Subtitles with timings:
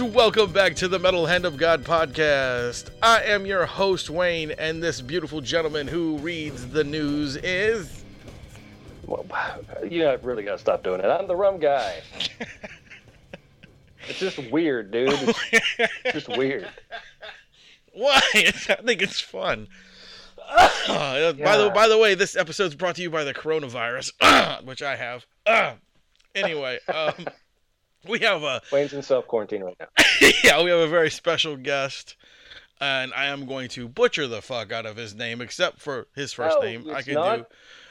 [0.00, 2.90] And welcome back to the Metal Hand of God podcast.
[3.02, 8.04] I am your host, Wayne, and this beautiful gentleman who reads the news is.
[9.06, 9.26] Well,
[9.90, 11.06] you really got to stop doing it.
[11.06, 12.00] I'm the rum guy.
[14.08, 15.10] it's just weird, dude.
[15.10, 16.68] It's just weird.
[17.92, 18.20] Why?
[18.34, 19.68] I think it's fun.
[20.88, 24.80] Uh, by the by the way, this episode's brought to you by the coronavirus, which
[24.80, 25.26] I have.
[26.34, 27.26] anyway, um,
[28.08, 29.86] we have a Wayne's in self quarantine right now.
[30.44, 32.16] yeah, we have a very special guest,
[32.80, 36.32] and I am going to butcher the fuck out of his name, except for his
[36.32, 36.86] first No, name.
[36.90, 37.38] I it's could not.
[37.38, 37.46] do,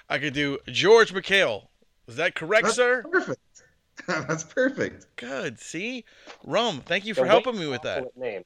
[0.09, 1.69] I could do George Michail.
[2.07, 3.01] Is that correct, That's sir?
[3.11, 3.39] perfect.
[4.07, 5.05] That's perfect.
[5.17, 5.59] Good.
[5.59, 6.05] See,
[6.45, 6.81] Rum.
[6.85, 8.07] Thank you for Yeah, helping me with that.
[8.15, 8.43] name.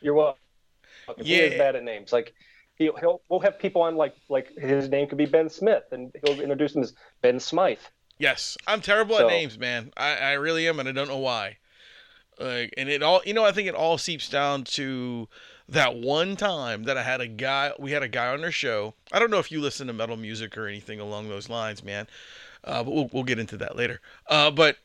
[0.00, 0.38] You're welcome.
[1.18, 2.12] He is bad at names.
[2.12, 2.34] Like
[2.76, 6.12] he'll, he'll we'll have people on like like his name could be Ben Smith, and
[6.24, 7.78] he'll introduce him as Ben Smythe.
[8.18, 9.92] Yes, I'm terrible at names, man.
[9.96, 11.58] I, I really am, and I don't know why.
[12.38, 15.28] Like, and it all, you know, I think it all seeps down to
[15.68, 17.72] that one time that I had a guy.
[17.78, 18.94] We had a guy on our show.
[19.12, 22.06] I don't know if you listen to metal music or anything along those lines, man.
[22.64, 24.00] Uh, but we'll we'll get into that later.
[24.28, 24.78] Uh, but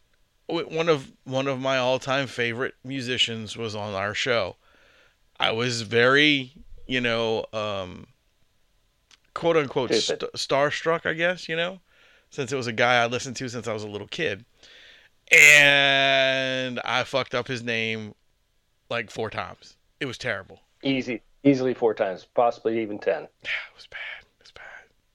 [0.48, 4.56] one of one of my all time favorite musicians was on our show.
[5.40, 6.54] I was very,
[6.88, 8.08] you know, um,
[9.34, 11.80] quote unquote st- starstruck, I guess, you know,
[12.32, 14.46] since it was a guy I listened to since I was a little kid.
[15.32, 18.16] And I fucked up his name
[18.90, 19.78] like four times.
[20.00, 20.60] It was terrible.
[20.84, 23.28] Easy, easily four times, possibly even ten.
[23.44, 24.00] Yeah, It was bad.
[24.24, 24.64] It was bad.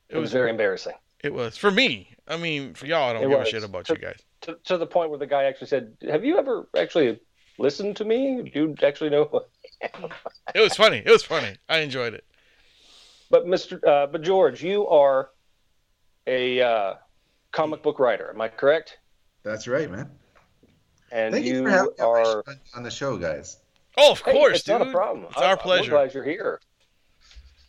[0.08, 0.94] It, was very embarrassing.
[1.22, 2.08] It was for me.
[2.28, 3.48] I mean, for y'all, I don't It give was.
[3.48, 4.20] a shit about To- you guys.
[4.42, 7.18] To, to the point where the guy actually said, "Have you ever actually
[7.58, 8.42] listened to me?
[8.54, 9.42] Do you actually know?"
[10.54, 11.02] It was funny.
[11.04, 11.56] It was funny.
[11.68, 12.24] I enjoyed it.
[13.30, 13.84] But Mr.
[13.86, 15.30] Uh, but George, you are
[16.26, 16.94] a uh,
[17.56, 18.30] comic book writer.
[18.32, 18.98] Am I correct?
[19.42, 20.10] That's right, man.
[21.10, 22.44] And Thank you, you for having me on my are.
[22.76, 23.58] on the show, guys.
[23.96, 24.78] Oh, of Hey, course, it's dude.
[24.78, 25.26] not a problem.
[25.30, 25.90] It's I'm- our I'm pleasure.
[25.90, 26.60] glad you're here.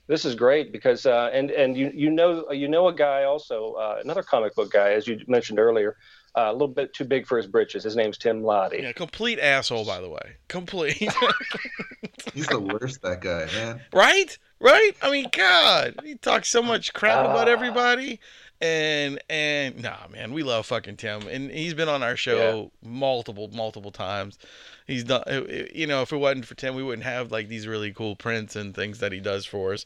[0.07, 3.73] This is great because uh, and and you you know you know a guy also
[3.73, 5.97] uh, another comic book guy as you mentioned earlier
[6.37, 7.83] uh, a little bit too big for his britches.
[7.83, 8.79] His name's Tim Lottie.
[8.83, 10.37] Yeah, complete asshole, by the way.
[10.47, 10.97] Complete.
[12.33, 13.81] He's the worst, that guy, man.
[13.93, 14.37] right?
[14.59, 14.91] Right?
[15.01, 17.51] I mean, God, he talks so much crap about Ah.
[17.51, 18.19] everybody.
[18.59, 23.49] And and nah, man, we love fucking Tim, and he's been on our show multiple,
[23.53, 24.39] multiple times.
[24.87, 25.23] He's done,
[25.75, 28.55] you know, if it wasn't for Tim, we wouldn't have like these really cool prints
[28.55, 29.85] and things that he does for us.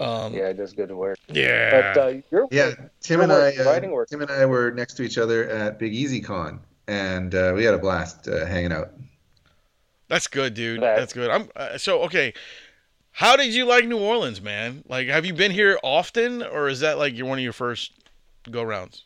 [0.00, 1.18] Um, Yeah, he does good work.
[1.28, 4.08] yeah, But uh, you're Yeah, Tim Your and I, work, uh, writing work.
[4.08, 7.64] Tim and I were next to each other at Big Easy Con, and uh, we
[7.64, 8.90] had a blast uh, hanging out.
[10.08, 10.82] That's good, dude.
[10.82, 11.30] That- That's good.
[11.30, 12.34] I'm uh, so okay.
[13.16, 14.82] How did you like New Orleans, man?
[14.88, 17.92] Like, have you been here often, or is that like your one of your first
[18.50, 19.04] go rounds?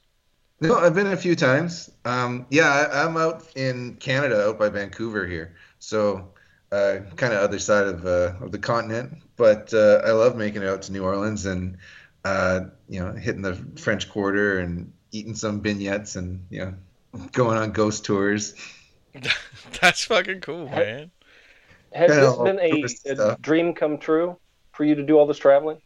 [0.62, 1.91] No, I've been a few times.
[2.06, 6.30] Um, yeah, I, I'm out in Canada, out by Vancouver here, so
[6.72, 9.18] uh, kind of other side of uh, of the continent.
[9.36, 11.76] But uh, I love making it out to New Orleans and
[12.24, 16.74] uh, you know hitting the French Quarter and eating some beignets and you know
[17.32, 18.54] going on ghost tours.
[19.82, 21.10] That's fucking cool, man.
[21.93, 24.37] Has this been a, a dream come true
[24.72, 25.81] for you to do all this traveling?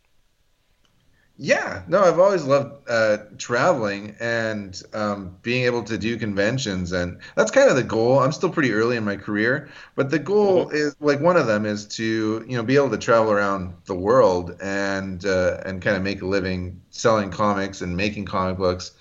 [1.39, 7.21] Yeah, no, I've always loved uh, traveling and um, being able to do conventions, and
[7.35, 8.19] that's kind of the goal.
[8.21, 11.65] I'm still pretty early in my career, but the goal is like one of them
[11.65, 15.97] is to you know be able to travel around the world and uh, and kind
[15.97, 18.93] of make a living selling comics and making comic books,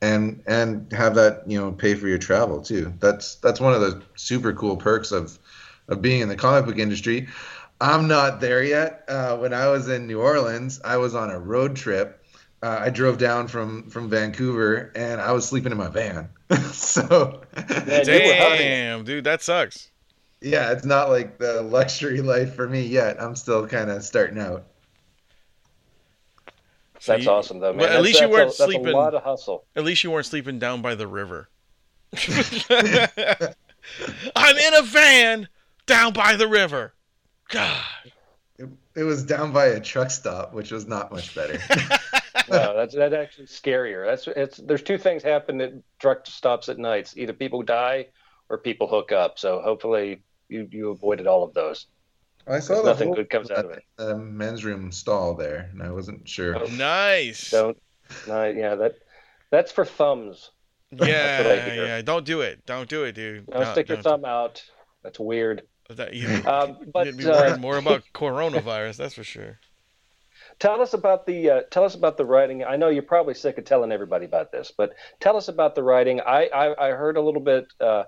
[0.00, 2.94] and and have that you know pay for your travel too.
[3.00, 5.39] That's that's one of the super cool perks of
[5.90, 7.28] of being in the comic book industry.
[7.82, 9.04] I'm not there yet.
[9.08, 12.24] Uh, when I was in New Orleans, I was on a road trip.
[12.62, 16.28] Uh, I drove down from from Vancouver, and I was sleeping in my van.
[16.72, 18.04] so, Man, you.
[18.04, 19.90] Damn, dude, that sucks.
[20.42, 23.20] yeah, it's not like the luxury life for me yet.
[23.22, 24.64] I'm still kind of starting out.
[26.98, 27.78] So That's you- awesome, though, man.
[27.78, 29.64] Well, at That's- least you that's weren't a, that's a lot of hustle.
[29.74, 31.48] At least you weren't sleeping down by the river.
[34.36, 35.48] I'm in a van
[35.90, 36.94] down by the river.
[37.50, 37.82] God.
[38.58, 41.58] It, it was down by a truck stop, which was not much better.
[42.50, 44.06] no, that's that's actually scarier.
[44.06, 44.58] That's it's.
[44.58, 47.16] There's two things happen at truck stops at nights.
[47.16, 48.08] Either people die
[48.48, 49.38] or people hook up.
[49.38, 51.86] So hopefully you you avoided all of those.
[52.46, 53.82] I saw Nothing whole- good comes out of it.
[53.98, 56.56] uh, men's room stall there, and I wasn't sure.
[56.58, 56.66] Oh.
[56.66, 57.50] Nice.
[57.50, 57.76] Don't.
[58.26, 58.96] No, yeah, that
[59.50, 60.50] that's for thumbs.
[60.92, 62.02] Yeah, what yeah.
[62.02, 62.66] Don't do it.
[62.66, 63.46] Don't do it, dude.
[63.46, 64.02] Don't No, stick your don't.
[64.02, 64.62] thumb out.
[65.04, 65.62] That's weird.
[65.96, 68.96] That, you, Um, but you'd be uh, more about coronavirus.
[68.96, 69.58] That's for sure.
[70.58, 72.64] tell us about the uh, tell us about the writing.
[72.64, 75.82] I know you're probably sick of telling everybody about this, but tell us about the
[75.82, 76.20] writing.
[76.20, 78.04] I I, I heard a little bit uh,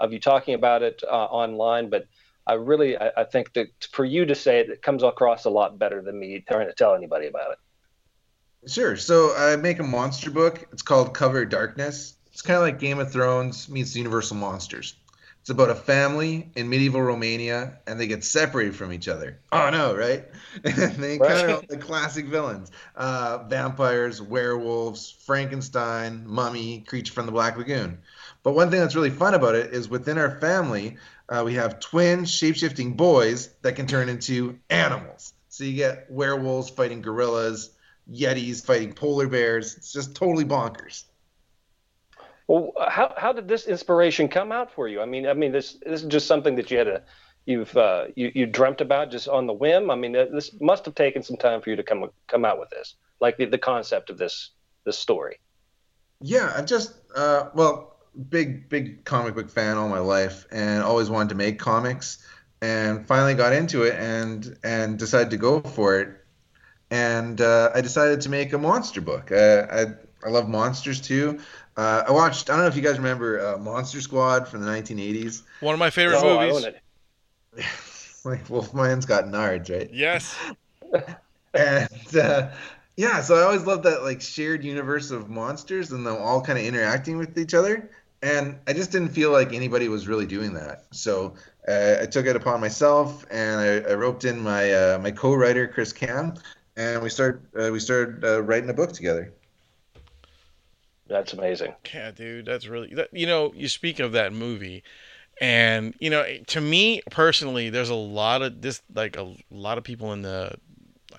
[0.00, 2.06] of you talking about it uh, online, but
[2.46, 5.50] I really I, I think that for you to say it, it comes across a
[5.50, 8.70] lot better than me trying to tell anybody about it.
[8.70, 8.96] Sure.
[8.96, 10.66] So I make a monster book.
[10.72, 12.16] It's called Cover Darkness.
[12.32, 14.96] It's kind of like Game of Thrones meets Universal Monsters.
[15.46, 19.38] It's about a family in medieval Romania, and they get separated from each other.
[19.52, 20.24] Oh no, right?
[20.64, 27.32] And they encounter all the classic villains: uh, vampires, werewolves, Frankenstein, mummy, creature from the
[27.32, 27.98] Black Lagoon.
[28.42, 30.96] But one thing that's really fun about it is within our family,
[31.28, 35.32] uh, we have twin shape-shifting boys that can turn into animals.
[35.48, 37.70] So you get werewolves fighting gorillas,
[38.10, 39.76] yetis fighting polar bears.
[39.76, 41.04] It's just totally bonkers.
[42.48, 45.00] Well, how how did this inspiration come out for you?
[45.00, 47.02] I mean, I mean, this this is just something that you had a
[47.44, 49.90] you've uh, you you dreamt about just on the whim.
[49.90, 52.70] I mean, this must have taken some time for you to come come out with
[52.70, 54.50] this, like the, the concept of this
[54.84, 55.38] this story.
[56.20, 57.96] Yeah, I've just uh, well,
[58.28, 62.24] big big comic book fan all my life, and always wanted to make comics,
[62.60, 66.08] and finally got into it, and and decided to go for it,
[66.90, 69.32] and uh, I decided to make a monster book.
[69.32, 69.86] I
[70.24, 71.38] I love monsters too.
[71.76, 72.48] Uh, I watched.
[72.48, 75.42] I don't know if you guys remember uh, Monster Squad from the 1980s.
[75.60, 76.64] One of my favorite Oh, I movies.
[76.64, 76.82] own it.
[78.24, 79.90] like Wolfman's got nards, right?
[79.92, 80.34] Yes.
[81.54, 82.48] and uh,
[82.96, 86.58] yeah, so I always loved that like shared universe of monsters and them all kind
[86.58, 87.90] of interacting with each other.
[88.22, 90.84] And I just didn't feel like anybody was really doing that.
[90.90, 91.34] So
[91.68, 95.68] uh, I took it upon myself, and I, I roped in my uh, my co-writer
[95.68, 96.34] Chris Cam,
[96.76, 99.32] and we started uh, we started uh, writing a book together.
[101.08, 101.74] That's amazing.
[101.94, 104.82] Yeah, dude, that's really that, you know, you speak of that movie
[105.40, 109.84] and you know, to me personally, there's a lot of this like a lot of
[109.84, 110.54] people in the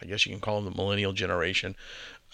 [0.01, 1.75] I guess you can call them the millennial generation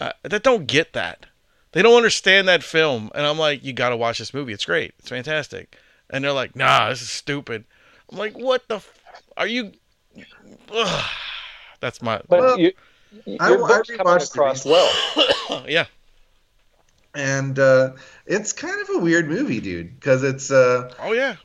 [0.00, 1.26] uh, that don't get that.
[1.72, 4.52] They don't understand that film and I'm like, you got to watch this movie.
[4.52, 4.94] It's great.
[4.98, 5.76] It's fantastic.
[6.10, 7.64] And they're like, "Nah, this is stupid."
[8.12, 8.92] I'm like, "What the f-
[9.36, 9.72] are you
[10.72, 11.10] Ugh.
[11.80, 12.72] That's my But Well, you,
[13.26, 15.64] your I- I book's coming rewatched the across well.
[15.68, 15.86] yeah.
[17.14, 17.92] And uh,
[18.26, 21.36] it's kind of a weird movie, dude, because it's uh, Oh yeah.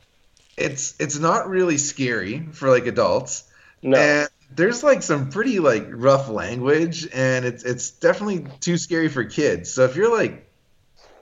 [0.56, 3.44] it's it's not really scary for like adults.
[3.82, 9.08] No, And there's like some pretty like rough language, and it's it's definitely too scary
[9.08, 9.72] for kids.
[9.72, 10.50] So if you're like,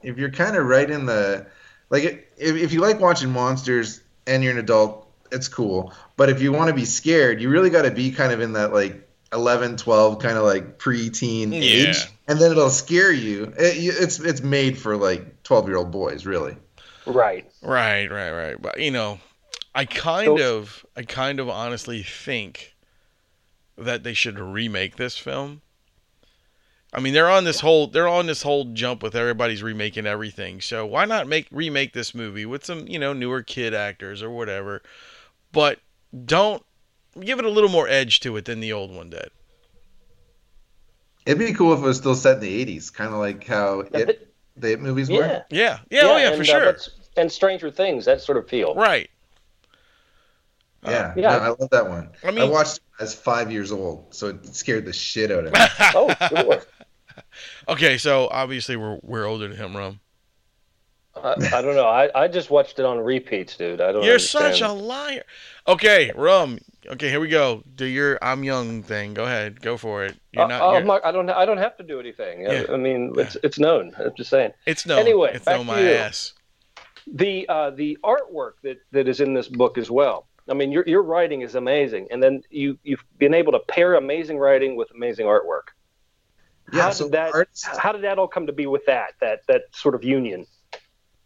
[0.02, 1.48] if you're kind of right in the,
[1.90, 2.04] like,
[2.38, 5.94] if if you like watching monsters and you're an adult, it's cool.
[6.16, 8.54] But if you want to be scared, you really got to be kind of in
[8.54, 11.60] that like 11, 12 kind of like preteen Yeah.
[11.60, 13.52] age, and then it'll scare you.
[13.58, 16.56] It, it's it's made for like 12 year old boys, really.
[17.06, 17.50] right.
[17.62, 18.60] Right, right, right.
[18.62, 19.18] But you know,
[19.74, 22.74] I kind So- of, I kind of honestly think
[23.76, 25.62] that they should remake this film.
[26.92, 30.60] I mean, they're on this whole, they're on this whole jump with everybody's remaking everything.
[30.62, 34.30] So why not make remake this movie with some, you know, newer kid actors or
[34.30, 34.82] whatever,
[35.52, 35.80] but
[36.24, 36.64] don't
[37.20, 39.28] give it a little more edge to it than the old one did.
[41.28, 43.82] It'd be cool if it was still set in the 80s, kind of like how
[43.92, 45.16] Yeah, it, the it movies were.
[45.16, 45.42] Yeah.
[45.50, 46.72] Yeah, yeah, oh yeah, and, for uh, sure.
[46.72, 48.74] but- and Stranger Things, that sort of feel.
[48.74, 49.10] right.
[50.84, 51.22] Yeah, Yeah.
[51.22, 52.10] no, I love that one.
[52.24, 55.44] I mean, I, watched it as five years old, so it scared the shit out
[55.44, 55.60] of me.
[55.94, 56.62] Oh, sure.
[57.68, 60.00] okay, so obviously we're we're older than him, Rum.
[61.14, 61.88] I, I don't know.
[61.88, 63.80] I, I just watched it on repeats, dude.
[63.82, 64.02] I don't.
[64.04, 64.54] You're understand.
[64.54, 65.24] such a liar.
[65.66, 66.58] Okay, Rum.
[66.90, 67.62] Okay, here we go.
[67.74, 69.12] Do your I'm young thing.
[69.14, 69.60] Go ahead.
[69.60, 70.16] Go for it.
[70.32, 70.62] You're Uh, not.
[70.62, 71.28] oh, you're- my- I don't.
[71.28, 72.46] I don't have to do anything.
[72.48, 72.72] I- Yeah.
[72.72, 73.94] I mean, it's it's known.
[73.98, 74.52] I'm just saying.
[74.66, 74.96] it's no.
[74.96, 75.90] anyway, it's back no to my you.
[75.90, 76.32] ass.
[77.06, 80.26] The uh, the artwork that, that is in this book as well.
[80.48, 83.94] I mean, your your writing is amazing, and then you you've been able to pair
[83.94, 85.68] amazing writing with amazing artwork.
[86.72, 89.12] Yeah, how so did that arts- How did that all come to be with that
[89.20, 90.46] that that sort of union?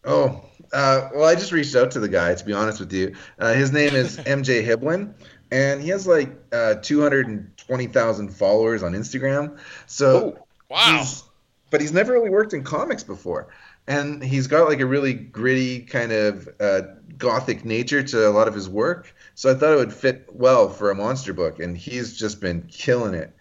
[0.04, 3.14] Oh, uh, well, I just reached out to the guy, to be honest with you.
[3.38, 5.14] Uh, his name is MJ Hiblin,
[5.52, 9.61] and he has like uh, 220,000 followers on Instagram.
[9.87, 10.99] So, Oh, Wow.
[10.99, 11.25] he's,
[11.71, 13.49] but he's never really worked in comics before.
[13.87, 16.82] And he's got like a really gritty kind of uh,
[17.18, 19.14] gothic nature to a lot of his work.
[19.35, 22.62] So I thought it would fit well for a monster book, and he's just been
[22.71, 23.35] killing it.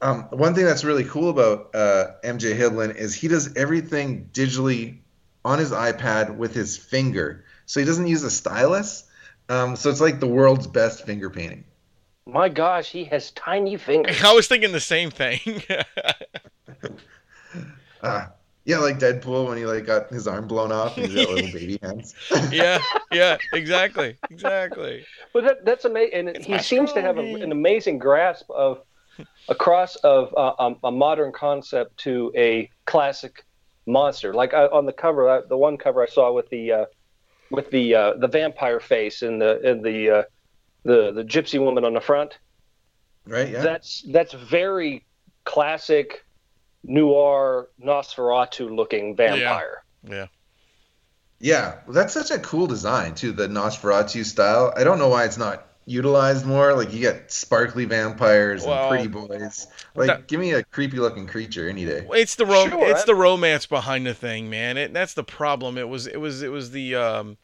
[0.00, 5.00] Um, one thing that's really cool about uh, MJ Hiblin is he does everything digitally
[5.44, 7.44] on his iPad with his finger.
[7.66, 9.04] So he doesn't use a stylus.
[9.48, 11.64] Um, so it's like the world's best finger painting.
[12.26, 14.20] My gosh, he has tiny fingers.
[14.24, 15.62] I was thinking the same thing.
[18.02, 18.26] Uh,
[18.64, 21.50] yeah, like Deadpool when he like got his arm blown off and he's got little
[21.50, 22.14] baby hands.
[22.50, 25.06] yeah, yeah, exactly, exactly.
[25.32, 28.50] But that, that's amazing, and It's he my seems to have a, an amazing grasp
[28.50, 28.82] of
[29.48, 33.44] a cross of uh, um, a modern concept to a classic
[33.86, 34.34] monster.
[34.34, 36.84] Like uh, on the cover, uh, the one cover I saw with the uh,
[37.50, 40.22] with the uh, the vampire face and the and the uh,
[40.84, 42.38] the the gypsy woman on the front.
[43.26, 43.50] Right?
[43.50, 43.62] Yeah.
[43.62, 45.04] That's that's very
[45.44, 46.24] classic
[46.84, 49.82] noir Nosferatu looking vampire.
[50.02, 50.26] Yeah,
[51.40, 53.32] Yeah, well, that's such a cool design too.
[53.32, 54.72] The Nosferatu style.
[54.76, 56.74] I don't know why it's not utilized more.
[56.74, 59.66] Like you got sparkly vampires Well, and pretty boys.
[59.94, 62.06] Like, that- give me a creepy looking creature any day.
[62.12, 64.76] it's the rom- Sure, it's I- the romance behind the thing, man.
[64.76, 65.78] It, that's the problem.
[65.78, 67.36] It was it was it was the um,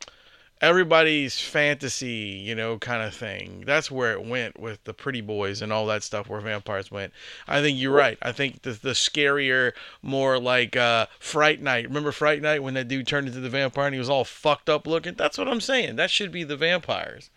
[0.61, 3.65] everybody's fantasy, you know, kind of thing.
[3.67, 6.29] That's where it went with the pretty boys and all that stuff.
[6.29, 7.13] Where vampires went.
[7.49, 8.19] I think you're right.
[8.23, 9.73] I think the the scarier,
[10.03, 11.87] more like uh, Fright Night.
[11.89, 14.69] Remember Fright Night when that dude turned into the vampire and he was all fucked
[14.69, 15.15] up looking?
[15.15, 15.97] That's what I'm saying.
[15.97, 17.31] That should be the vampires.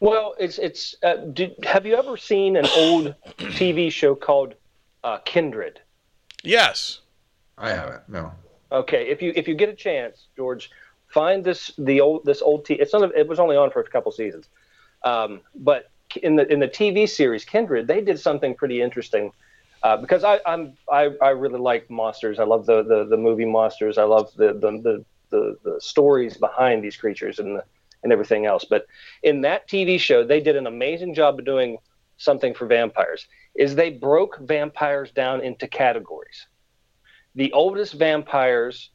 [0.00, 0.94] Well, it's it's.
[1.02, 4.54] Uh, did, have you ever seen an old TV show called
[5.02, 5.80] uh, Kindred?
[6.42, 7.00] Yes.
[7.56, 8.08] I haven't.
[8.08, 8.32] No.
[8.72, 10.70] Okay, if you if you get a chance, George,
[11.08, 12.74] find this the old this old t.
[12.74, 13.14] It's not.
[13.16, 14.48] It was only on for a couple seasons,
[15.04, 15.90] um, but
[16.22, 19.32] in the in the TV series Kindred, they did something pretty interesting.
[19.82, 22.40] Uh, because I, I'm I, I really like monsters.
[22.40, 23.98] I love the, the, the movie monsters.
[23.98, 27.64] I love the the, the, the the stories behind these creatures and the,
[28.04, 28.64] and everything else.
[28.68, 28.86] But
[29.22, 31.78] in that TV show, they did an amazing job of doing
[32.18, 33.26] something for vampires.
[33.56, 36.46] Is they broke vampires down into categories.
[37.34, 38.90] The oldest vampires,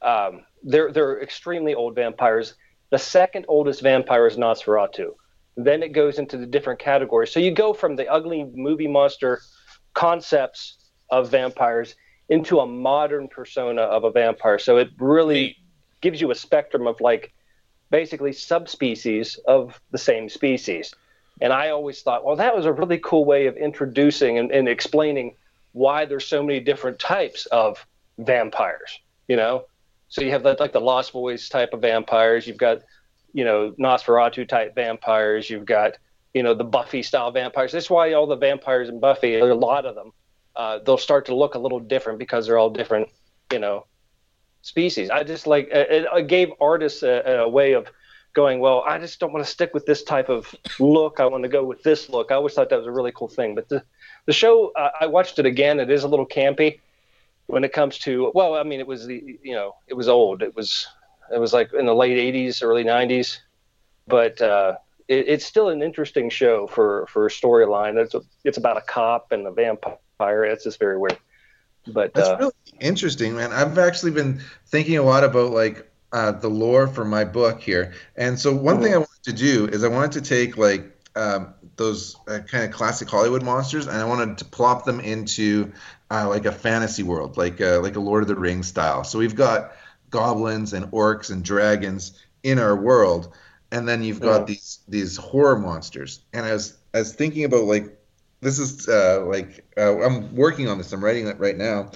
[0.00, 2.54] um, they're they're extremely old vampires.
[2.90, 5.14] The second oldest vampire is Nosferatu.
[5.56, 7.32] Then it goes into the different categories.
[7.32, 9.40] So you go from the ugly movie monster
[9.92, 10.78] concepts
[11.10, 11.94] of vampires
[12.28, 14.58] into a modern persona of a vampire.
[14.58, 15.56] So it really
[16.00, 17.32] gives you a spectrum of like
[17.94, 20.92] basically subspecies of the same species.
[21.40, 24.68] And I always thought, well, that was a really cool way of introducing and, and
[24.68, 25.36] explaining
[25.74, 27.86] why there's so many different types of
[28.18, 28.98] vampires,
[29.28, 29.66] you know?
[30.08, 32.48] So you have like the Lost Boys type of vampires.
[32.48, 32.78] You've got,
[33.32, 35.48] you know, Nosferatu type vampires.
[35.48, 35.92] You've got,
[36.32, 37.70] you know, the Buffy style vampires.
[37.70, 40.10] That's why all the vampires in Buffy, there are a lot of them,
[40.56, 43.08] uh, they'll start to look a little different because they're all different,
[43.52, 43.86] you know,
[44.64, 45.10] species.
[45.10, 47.86] I just like it, it gave artists a, a way of
[48.32, 48.58] going.
[48.60, 51.20] Well, I just don't want to stick with this type of look.
[51.20, 52.32] I want to go with this look.
[52.32, 53.54] I always thought that was a really cool thing.
[53.54, 53.84] But the
[54.26, 55.78] the show, uh, I watched it again.
[55.78, 56.80] It is a little campy
[57.46, 58.32] when it comes to.
[58.34, 60.42] Well, I mean, it was the you know it was old.
[60.42, 60.88] It was
[61.32, 63.38] it was like in the late '80s, early '90s,
[64.08, 64.40] but.
[64.40, 68.02] Uh, it, it's still an interesting show for for a storyline.
[68.02, 70.44] It's a, it's about a cop and a vampire.
[70.44, 71.18] It's just very weird.
[71.86, 73.52] But That's uh, really interesting, man.
[73.52, 77.94] I've actually been thinking a lot about like uh, the lore for my book here,
[78.16, 81.54] and so one thing I wanted to do is I wanted to take like um,
[81.76, 85.72] those uh, kind of classic Hollywood monsters, and I wanted to plop them into
[86.10, 89.02] uh, like a fantasy world, like uh, like a Lord of the Rings style.
[89.04, 89.72] So we've got
[90.10, 92.12] goblins and orcs and dragons
[92.44, 93.34] in our world,
[93.72, 94.46] and then you've got Mhm.
[94.46, 96.20] these these horror monsters.
[96.32, 97.98] And I was I was thinking about like
[98.44, 100.92] this is uh, like uh, I'm working on this.
[100.92, 101.90] I'm writing it right now.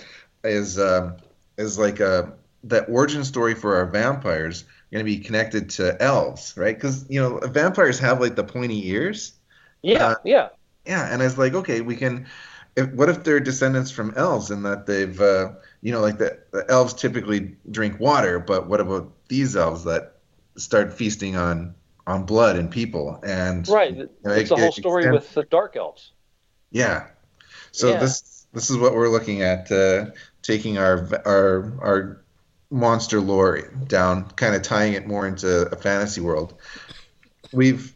[0.44, 1.16] Is um,
[1.56, 2.32] is like a
[2.64, 6.74] the origin story for our vampires going to be connected to elves, right?
[6.74, 9.34] Because you know vampires have like the pointy ears.
[9.82, 10.48] yeah, uh, yeah.
[10.86, 12.26] Yeah, and I was like, okay, we can.
[12.76, 15.50] If, what if they're descendants from elves and that they've, uh,
[15.82, 20.14] you know, like the, the elves typically drink water, but what about these elves that
[20.56, 21.74] start feasting on
[22.06, 23.20] on blood and people?
[23.24, 23.94] And Right.
[23.96, 26.12] know, It's it- the whole story extends- with the dark elves.
[26.70, 27.06] Yeah.
[27.72, 28.00] So Yeah.
[28.00, 30.06] this this is what we're looking at, uh,
[30.42, 32.20] taking our our our
[32.70, 36.54] monster lore down, kind of tying it more into a fantasy world.
[37.52, 37.94] We've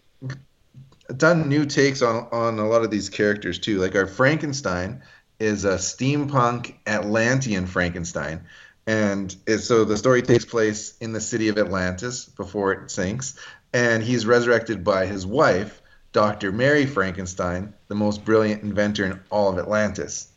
[1.14, 3.78] done new takes on on a lot of these characters too.
[3.78, 5.02] Like our Frankenstein
[5.38, 8.42] is a steampunk Atlantean Frankenstein.
[8.86, 13.38] And it, so the story takes place in the city of Atlantis before it sinks.
[13.72, 15.81] And he's resurrected by his wife,
[16.12, 16.52] Dr.
[16.52, 20.28] Mary Frankenstein, the most brilliant inventor in all of Atlantis.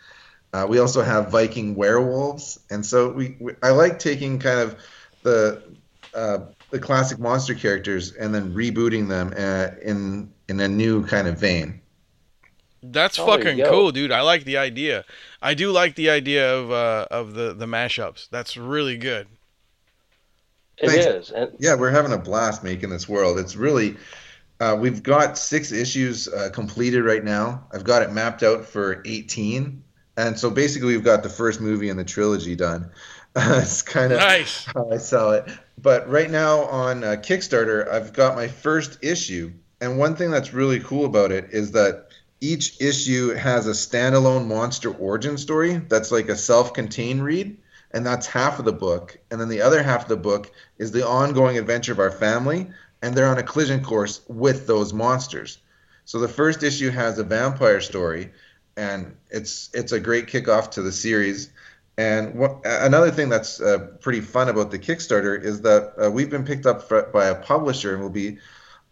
[0.54, 4.78] Uh, we also have Viking werewolves, and so we, we I like taking kind of
[5.24, 5.62] the
[6.14, 6.40] uh,
[6.72, 11.38] the classic monster characters and then rebooting them uh, in in a new kind of
[11.38, 11.82] vein.
[12.82, 14.12] That's Oh, fucking cool, dude.
[14.12, 15.04] I like the idea.
[15.42, 18.30] I do like the idea of uh, of the the mashups.
[18.30, 19.28] That's really good.
[20.78, 21.06] It Thanks.
[21.06, 23.40] is, and Yeah, we're having a blast making this world.
[23.40, 23.98] It's really
[24.60, 27.66] Uh, we've got six issues uh, completed right now.
[27.74, 29.84] I've got it mapped out for 18.
[30.18, 32.92] And so basically, we've got the first movie in the trilogy done.
[33.36, 34.66] it's kind of Nice.
[34.66, 35.50] how I sell it.
[35.82, 39.52] But right now on uh, Kickstarter, I've got my first issue.
[39.82, 42.08] And one thing that's really cool about it is that
[42.40, 47.58] each issue has a standalone monster origin story that's like a self contained read.
[47.92, 49.18] And that's half of the book.
[49.32, 52.68] And then the other half of the book is the ongoing adventure of our family.
[53.02, 55.60] And they're on a collision course with those monsters.
[56.06, 58.32] So the first issue has a vampire story.
[58.78, 61.50] And it's it's a great kickoff to the series.
[61.98, 66.30] And what, another thing that's uh, pretty fun about the Kickstarter is that uh, we've
[66.30, 68.38] been picked up for, by a publisher and we'll be.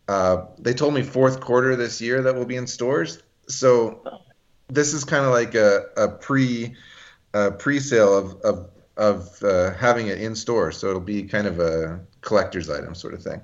[0.07, 3.23] Uh, they told me fourth quarter this year that will be in stores.
[3.47, 4.03] So
[4.67, 6.75] this is kind of like a, a pre
[7.33, 10.71] a pre-sale of of, of uh, having it in store.
[10.71, 13.41] So it'll be kind of a collector's item sort of thing.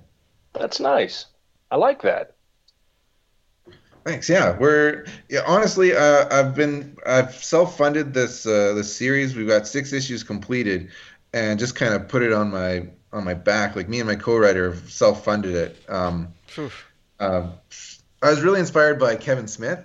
[0.54, 1.26] That's nice.
[1.72, 2.36] I like that.
[4.06, 4.30] Thanks.
[4.30, 9.36] Yeah, we're yeah, honestly, uh, I've been I've self-funded this uh, this series.
[9.36, 10.90] We've got six issues completed,
[11.34, 13.76] and just kind of put it on my on my back.
[13.76, 15.78] Like me and my co-writer have self-funded it.
[15.90, 16.86] Um, Oof.
[17.20, 17.54] um,
[18.24, 19.84] I was really inspired by Kevin Smith.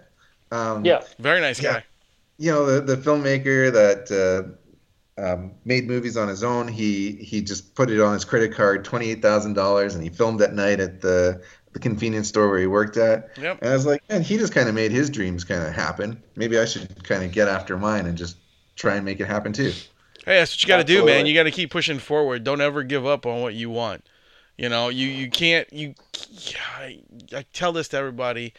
[0.53, 1.03] Um, Yeah.
[1.19, 1.73] Very nice Yeah.
[1.75, 1.85] guy.
[2.39, 4.49] you know the the filmmaker that uh,
[5.17, 6.69] um, made movies on his own.
[6.69, 10.11] He he just put it on his credit card, twenty eight thousand dollars, and he
[10.11, 11.43] filmed at night at the
[11.73, 13.31] the convenience store where he worked at.
[13.37, 13.59] Yep.
[13.61, 16.23] And I was like, man, he just kind of made his dreams kind of happen.
[16.37, 18.37] Maybe I should kind of get after mine and just
[18.77, 19.73] try and make it happen too.
[20.25, 21.27] Hey, that's what you got to do, man.
[21.27, 22.45] You got to keep pushing forward.
[22.45, 24.07] Don't ever give up on what you want.
[24.57, 25.71] You know, you you can't.
[25.73, 25.95] You,
[26.79, 27.01] I,
[27.35, 28.55] I tell this to everybody.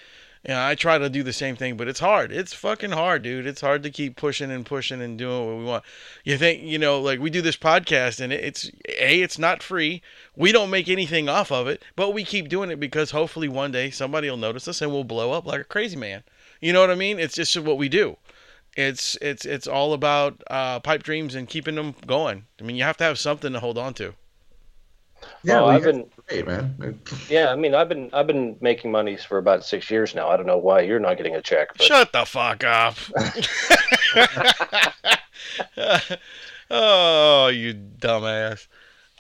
[0.48, 2.32] Know, I try to do the same thing, but it's hard.
[2.32, 3.48] It's fucking hard, dude.
[3.48, 5.84] It's hard to keep pushing and pushing and doing what we want.
[6.24, 10.04] You think, you know, like we do this podcast, and it's a, it's not free.
[10.36, 13.72] We don't make anything off of it, but we keep doing it because hopefully one
[13.72, 16.24] day somebody will notice us and we'll blow up like a crazy man.
[16.62, 17.20] You know what I mean?
[17.20, 18.18] It's just what we do
[18.76, 22.46] it's it's it's all about uh, pipe dreams and keeping them going.
[22.60, 24.14] I mean, you have to have something to hold on to.
[25.44, 27.00] Yeah, Well, well, I've been- great, man.
[27.30, 30.30] Yeah, I mean, I've been I've been making monies for about six years now.
[30.30, 31.70] I don't know why you're not getting a check.
[31.78, 32.96] But Shut the fuck up.
[36.70, 38.68] oh, you dumbass.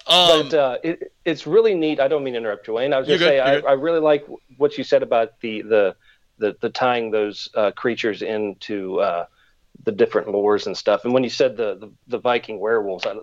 [0.07, 1.99] Um, but uh, it, it's really neat.
[1.99, 2.93] I don't mean to interrupt, Joanne.
[2.93, 3.55] I was You're just good, say I.
[3.57, 4.25] I really like
[4.57, 5.95] what you said about the the
[6.37, 9.25] the, the tying those uh, creatures into uh,
[9.83, 11.05] the different lores and stuff.
[11.05, 13.15] And when you said the the, the Viking werewolves, I,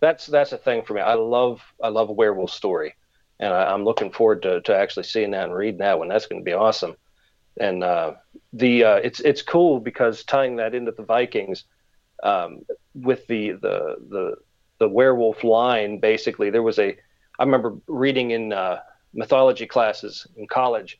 [0.00, 1.00] that's that's a thing for me.
[1.00, 2.94] I love I love a werewolf story,
[3.38, 6.08] and I, I'm looking forward to, to actually seeing that and reading that one.
[6.08, 6.96] That's going to be awesome.
[7.58, 8.14] And uh,
[8.52, 11.64] the uh, it's it's cool because tying that into the Vikings
[12.22, 12.62] um,
[12.94, 14.36] with the the the
[14.78, 16.96] the werewolf line basically there was a
[17.38, 18.80] i remember reading in uh,
[19.14, 20.98] mythology classes in college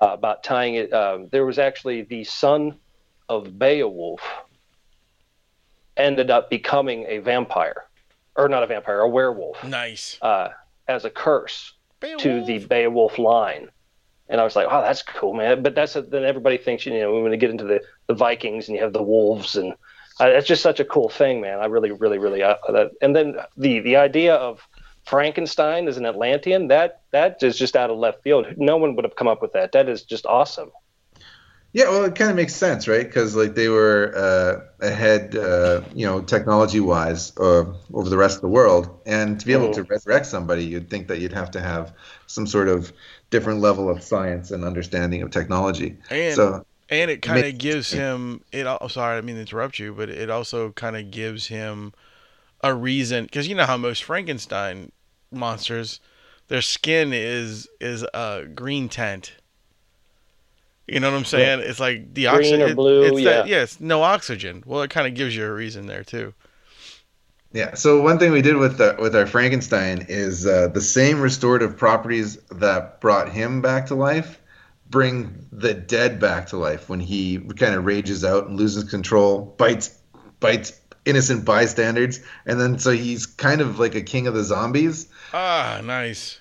[0.00, 2.78] uh, about tying it um, there was actually the son
[3.28, 4.20] of beowulf
[5.96, 7.84] ended up becoming a vampire
[8.36, 10.18] or not a vampire a werewolf nice.
[10.22, 10.48] uh,
[10.88, 11.74] as a curse
[12.18, 12.68] to the Beowulf.
[12.68, 13.68] Beowulf line.
[14.28, 15.62] And I was like, oh, that's cool, man.
[15.62, 18.68] But that's a, then everybody thinks, you know, when you get into the, the Vikings
[18.68, 19.74] and you have the wolves, and
[20.20, 21.58] uh, it's just such a cool thing, man.
[21.60, 22.42] I really, really, really.
[22.42, 24.66] Uh, that, and then the the idea of
[25.04, 28.46] Frankenstein as an Atlantean that that is just out of left field.
[28.56, 29.72] No one would have come up with that.
[29.72, 30.70] That is just awesome.
[31.74, 33.04] Yeah, well, it kind of makes sense, right?
[33.04, 38.42] Because like they were uh, ahead, uh, you know, technology-wise uh, over the rest of
[38.42, 41.60] the world, and to be able to resurrect somebody, you'd think that you'd have to
[41.60, 41.92] have
[42.26, 42.92] some sort of
[43.30, 45.98] different level of science and understanding of technology.
[46.10, 48.66] And so and it kind of gives him it.
[48.66, 51.92] al- Sorry, I didn't mean to interrupt you, but it also kind of gives him
[52.62, 54.92] a reason because you know how most Frankenstein
[55.32, 56.00] monsters,
[56.48, 59.34] their skin is is a green tint.
[60.86, 61.60] You know what I'm saying?
[61.60, 62.60] It's like the oxygen.
[62.60, 62.72] Green oxygen.
[62.72, 63.56] or blue, it's that, yeah.
[63.56, 64.62] yes, no oxygen.
[64.66, 66.34] Well, it kind of gives you a reason there too.
[67.52, 67.74] Yeah.
[67.74, 71.76] So one thing we did with the, with our Frankenstein is uh, the same restorative
[71.76, 74.40] properties that brought him back to life
[74.94, 79.54] bring the dead back to life when he kind of rages out and loses control,
[79.58, 79.98] bites
[80.38, 85.08] bites innocent bystanders, and then so he's kind of like a king of the zombies.
[85.32, 86.40] Ah, nice.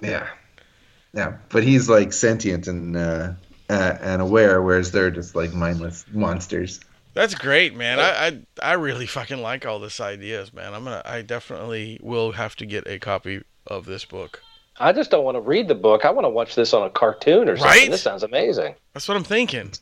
[0.00, 0.26] Yeah.
[1.14, 3.32] Yeah, but he's like sentient and uh,
[3.72, 6.80] uh, and aware, whereas they're just like mindless monsters.
[7.14, 7.98] That's great, man.
[7.98, 10.74] I, I I really fucking like all this ideas, man.
[10.74, 11.02] I'm gonna.
[11.04, 14.42] I definitely will have to get a copy of this book.
[14.78, 16.04] I just don't want to read the book.
[16.04, 17.82] I want to watch this on a cartoon or something.
[17.82, 17.90] Right?
[17.90, 18.74] This sounds amazing.
[18.94, 19.72] That's what I'm thinking.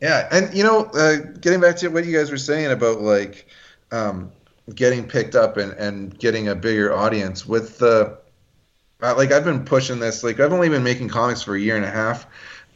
[0.00, 3.46] Yeah, and you know, uh, getting back to what you guys were saying about like
[3.92, 4.32] um,
[4.74, 8.18] getting picked up and, and getting a bigger audience with the
[9.02, 10.22] uh, like I've been pushing this.
[10.22, 12.26] Like I've only been making comics for a year and a half,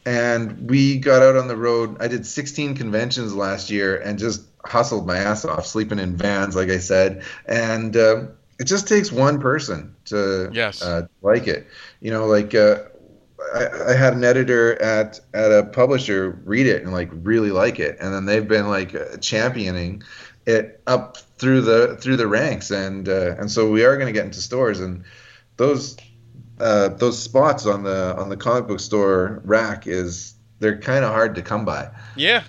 [0.05, 1.97] and we got out on the road.
[2.01, 6.55] I did 16 conventions last year and just hustled my ass off, sleeping in vans,
[6.55, 8.23] like I said, and uh,
[8.59, 10.81] it just takes one person to Yes.
[10.81, 11.67] uh, like it.
[12.01, 12.79] You know, like uh,
[13.53, 17.79] I, I had an editor at at a publisher read it and like really like
[17.79, 20.03] it, and then they've been like uh, championing
[20.45, 24.13] it up through the through the ranks, and uh, and so we are going to
[24.13, 25.03] get into stores, and
[25.57, 25.97] those
[26.59, 31.11] uh, those spots on the on the comic book store rack is they're kind of
[31.11, 31.89] hard to come by.
[32.15, 32.43] Yeah.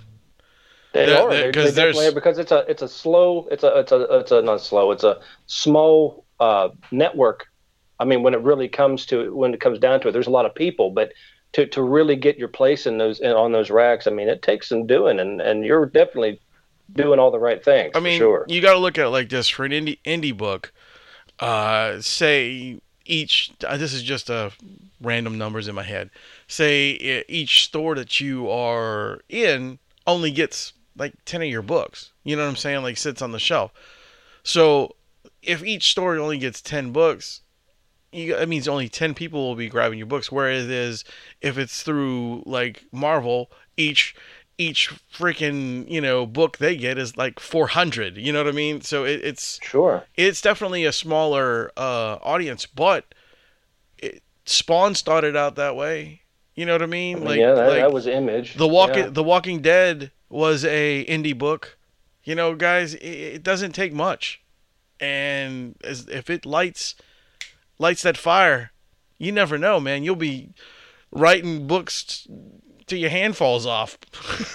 [0.92, 1.30] They There- are.
[1.30, 3.78] there- They- 'cause they definitely there's- are because it's a it's a slow it's a
[3.80, 7.46] it's a it's a not slow it's a small uh, network.
[7.98, 10.30] I mean, when it really comes to when it comes down to it, there's a
[10.30, 11.12] lot of people, but
[11.54, 14.42] to, to really get your place in those in, on those racks, I mean, it
[14.42, 16.38] takes some doing, and, and you're definitely
[16.92, 17.92] doing all the right things.
[17.94, 18.44] I for mean, sure.
[18.48, 20.72] you got to look at it like this for an indie indie book.
[21.40, 23.52] Uh, say each.
[23.58, 24.50] This is just uh,
[25.00, 26.10] random numbers in my head.
[26.48, 32.12] Say each store that you are in only gets like ten of your books.
[32.24, 32.82] You know what I'm saying?
[32.82, 33.72] Like sits on the shelf.
[34.42, 34.96] So
[35.42, 37.40] if each store only gets ten books,
[38.12, 40.32] you, that means only ten people will be grabbing your books.
[40.32, 41.04] Whereas
[41.40, 44.14] if it's through like Marvel, each
[44.58, 48.80] each freaking you know book they get is like 400 you know what i mean
[48.80, 50.04] so it, it's sure.
[50.16, 53.14] it's definitely a smaller uh audience but
[53.98, 56.22] it, spawn started out that way
[56.54, 58.54] you know what i mean I mean, like, yeah, that, like that was image.
[58.56, 59.10] the walking Yeah.
[59.10, 61.76] the walking dead was a indie book
[62.24, 64.40] you know guys it, it doesn't take much
[65.00, 66.94] and as, if it lights
[67.78, 68.72] lights that fire
[69.18, 70.48] you never know man you'll be
[71.12, 72.26] writing books
[72.86, 73.98] till your hand falls off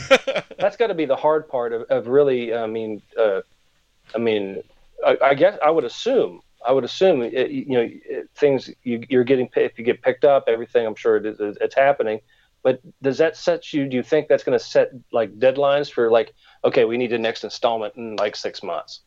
[0.61, 2.53] that's got to be the hard part of, of really.
[2.53, 3.41] I mean, uh,
[4.15, 4.63] I mean,
[5.05, 6.41] I, I guess I would assume.
[6.65, 10.01] I would assume it, you know it, things you, you're getting pi- if you get
[10.01, 10.85] picked up, everything.
[10.85, 12.21] I'm sure it is, it's happening.
[12.63, 13.87] But does that set you?
[13.87, 17.17] Do you think that's going to set like deadlines for like, okay, we need the
[17.17, 19.01] next installment in like six months?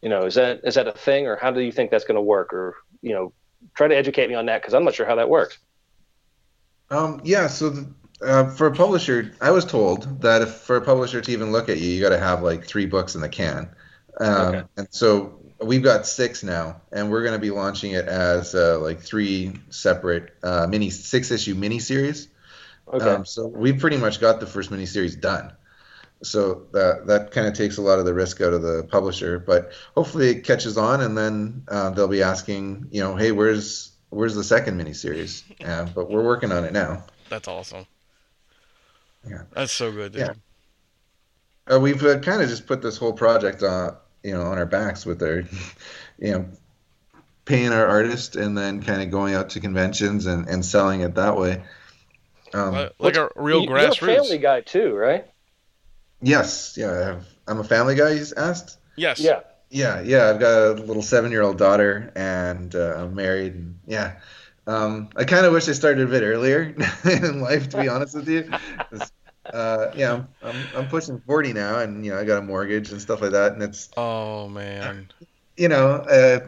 [0.00, 2.16] You know, is that is that a thing, or how do you think that's going
[2.16, 2.52] to work?
[2.52, 3.32] Or you know,
[3.74, 5.58] try to educate me on that because I'm not sure how that works.
[6.90, 10.80] Um, yeah, so the, uh, for a publisher, I was told that if for a
[10.80, 13.28] publisher to even look at you, you got to have like three books in the
[13.28, 13.70] can.
[14.18, 14.62] Um, Okay.
[14.76, 18.78] And so we've got six now, and we're going to be launching it as uh,
[18.80, 22.28] like three separate uh, mini six issue mini series.
[22.92, 23.04] Okay.
[23.04, 25.52] Um, so we pretty much got the first miniseries done.
[26.22, 29.40] So that that kind of takes a lot of the risk out of the publisher,
[29.40, 33.90] but hopefully it catches on, and then uh, they'll be asking, you know, hey, where's
[34.10, 35.42] where's the second miniseries?
[35.62, 37.04] Uh, but we're working on it now.
[37.28, 37.86] that's awesome
[39.28, 39.42] Yeah.
[39.52, 40.20] that's so good dude.
[40.20, 40.32] Yeah.
[41.74, 44.66] Uh, we've uh, kind of just put this whole project on, you know, on our
[44.66, 45.44] backs with our,
[46.18, 46.46] you know,
[47.44, 51.14] paying our artist and then kind of going out to conventions and, and selling it
[51.16, 51.62] that way.
[52.54, 55.26] Um, Like- like a real You- You're a grassroots family guy too, right?
[56.20, 58.14] yes, yeah, I have, I'm a family guy.
[58.14, 58.78] He's asked.
[58.96, 59.40] yes Yeah.
[59.74, 63.54] Yeah, yeah, I've got a little seven-year-old daughter, and uh, I'm married.
[63.54, 64.16] And, yeah,
[64.66, 68.14] um, I kind of wish I started a bit earlier in life, to be honest
[68.14, 68.50] with you.
[69.52, 72.90] Uh, yeah, I'm, I'm I'm pushing 40 now, and you know I got a mortgage
[72.90, 75.08] and stuff like that, and it's oh man
[75.56, 76.40] you know uh,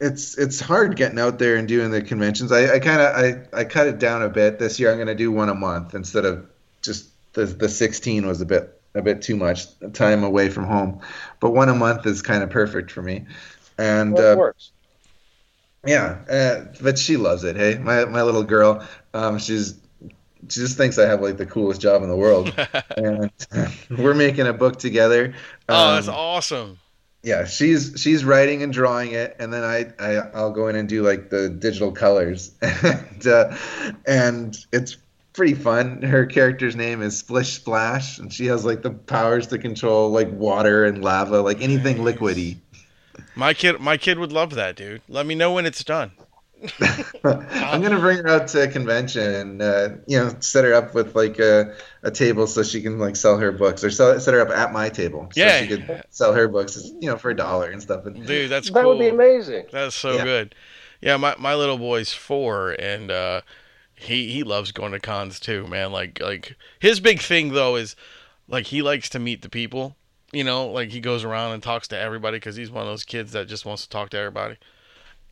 [0.00, 2.52] it's it's hard getting out there and doing the conventions.
[2.52, 3.14] I, I kind of
[3.54, 4.90] I, I cut it down a bit this year.
[4.90, 6.46] I'm going to do one a month instead of
[6.82, 11.00] just the the 16 was a bit a bit too much time away from home,
[11.40, 13.26] but one a month is kind of perfect for me.
[13.78, 14.70] And Well, it uh, works.
[15.86, 17.56] Yeah, uh, but she loves it.
[17.56, 19.80] Hey, my my little girl, um, she's
[20.48, 22.54] she just thinks I have like the coolest job in the world,
[22.96, 23.30] and
[23.90, 25.34] we're making a book together.
[25.68, 26.78] oh that's Um, awesome
[27.22, 30.88] yeah she's she's writing and drawing it and then i, I i'll go in and
[30.88, 33.56] do like the digital colors and uh,
[34.06, 34.96] and it's
[35.32, 39.58] pretty fun her character's name is splish splash and she has like the powers to
[39.58, 42.04] control like water and lava like anything Nice.
[42.04, 42.60] liquidy
[43.34, 46.12] my kid my kid would love that dude let me know when it's done
[47.24, 50.94] i'm gonna bring her out to a convention and uh, you know set her up
[50.94, 54.32] with like a, a table so she can like sell her books or sell, set
[54.34, 55.60] her up at my table so Yeah.
[55.60, 58.70] she could sell her books you know for a dollar and stuff and dude that's
[58.70, 59.66] that cool would be amazing.
[59.72, 60.24] That's so Yeah.
[60.24, 60.54] good.
[61.00, 63.42] Yeah, my, my little boy's four, and uh,
[63.94, 65.92] he he loves going to cons too, man.
[65.92, 67.94] Like like his big thing though is
[68.48, 69.96] like he likes to meet the people.
[70.34, 73.04] You know, like he goes around and talks to everybody because he's one of those
[73.04, 74.56] kids that just wants to talk to everybody.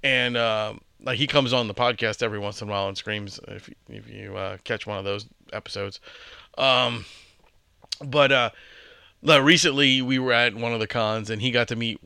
[0.03, 3.41] And um, like he comes on the podcast every once in a while and screams
[3.49, 6.01] if if you uh, catch one of those episodes.
[6.57, 7.05] Um,
[8.05, 8.51] but uh,
[9.23, 12.01] recently we were at one of the cons and he got to meet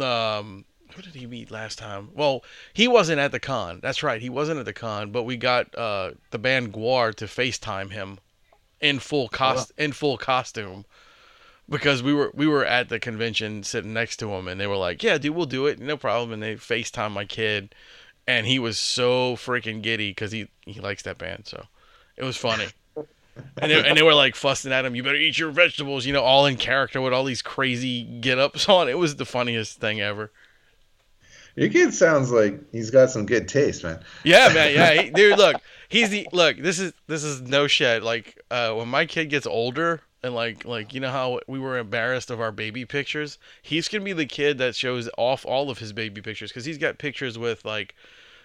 [0.00, 2.10] um, who did he meet last time?
[2.14, 3.80] Well, he wasn't at the con.
[3.82, 5.10] That's right, he wasn't at the con.
[5.10, 8.18] But we got uh, the band Gwar to FaceTime him
[8.80, 10.84] in full cost in full costume
[11.68, 14.76] because we were we were at the convention sitting next to him, and they were
[14.76, 17.74] like, "Yeah, dude, we'll do it, no problem." And they FaceTime my kid,
[18.26, 21.66] and he was so freaking giddy because he he likes that band, so
[22.16, 22.66] it was funny.
[22.96, 24.94] and they, and they were like fussing at him.
[24.94, 28.38] You better eat your vegetables, you know, all in character with all these crazy get
[28.38, 28.88] ups on.
[28.88, 30.30] It was the funniest thing ever.
[31.54, 34.02] Your kid sounds like he's got some good taste, man.
[34.24, 34.72] Yeah, man.
[34.74, 35.38] Yeah, he, dude.
[35.38, 35.56] Look,
[35.88, 36.56] he's the look.
[36.56, 38.02] This is this is no shit.
[38.02, 41.78] Like uh, when my kid gets older, and like like you know how we were
[41.78, 43.38] embarrassed of our baby pictures.
[43.62, 46.78] He's gonna be the kid that shows off all of his baby pictures because he's
[46.78, 47.94] got pictures with like.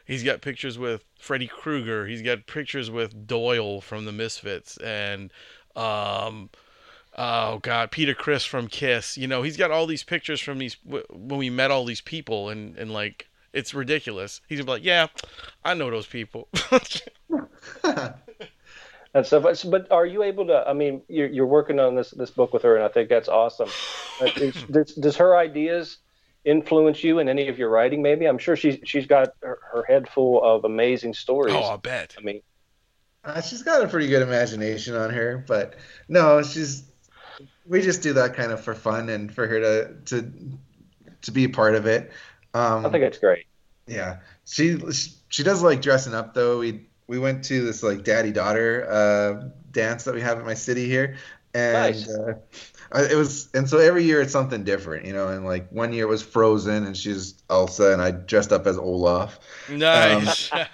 [0.05, 2.07] He's got pictures with Freddy Krueger.
[2.07, 5.33] He's got pictures with Doyle from the Misfits and
[5.75, 6.49] um,
[7.17, 9.17] oh god, Peter Criss from Kiss.
[9.17, 12.49] You know, he's got all these pictures from these when we met all these people,
[12.49, 14.41] and and like it's ridiculous.
[14.47, 15.07] He's gonna be like, yeah,
[15.63, 16.47] I know those people.
[19.17, 19.43] and stuff.
[19.65, 20.63] But are you able to?
[20.67, 23.27] I mean, you're, you're working on this this book with her, and I think that's
[23.27, 23.69] awesome.
[24.71, 25.97] does, does her ideas
[26.45, 28.01] influence you in any of your writing?
[28.01, 31.56] Maybe I'm sure she's she's got her, her head full of amazing stories.
[31.56, 32.15] Oh, I bet.
[32.17, 32.41] I mean,
[33.23, 35.75] uh, she's got a pretty good imagination on her, but
[36.08, 36.84] no, she's.
[37.67, 40.32] We just do that kind of for fun and for her to to
[41.23, 42.12] to be a part of it.
[42.53, 43.45] Um, I think it's great.
[43.88, 44.80] Yeah, she
[45.30, 46.60] she does like dressing up though.
[46.60, 50.53] We we went to this like daddy daughter uh, dance that we have at my
[50.53, 51.17] city here,
[51.53, 52.09] and nice.
[52.09, 52.33] uh,
[52.95, 55.29] it was and so every year it's something different, you know.
[55.29, 58.77] And like one year it was Frozen, and she's Elsa, and I dressed up as
[58.77, 59.39] Olaf.
[59.69, 60.51] Nice.
[60.51, 60.65] Um,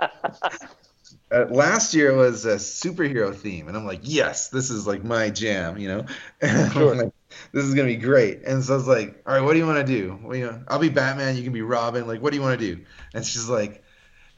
[0.00, 5.30] uh, last year was a superhero theme, and I'm like, yes, this is like my
[5.30, 6.06] jam, you know.
[6.72, 6.94] Sure.
[6.94, 7.12] like,
[7.52, 8.42] this is gonna be great.
[8.44, 10.18] And so I was like, all right, what do you want to do?
[10.22, 12.06] Well, you know, I'll be Batman, you can be Robin.
[12.06, 12.84] Like, what do you want to do?
[13.14, 13.82] And she's like,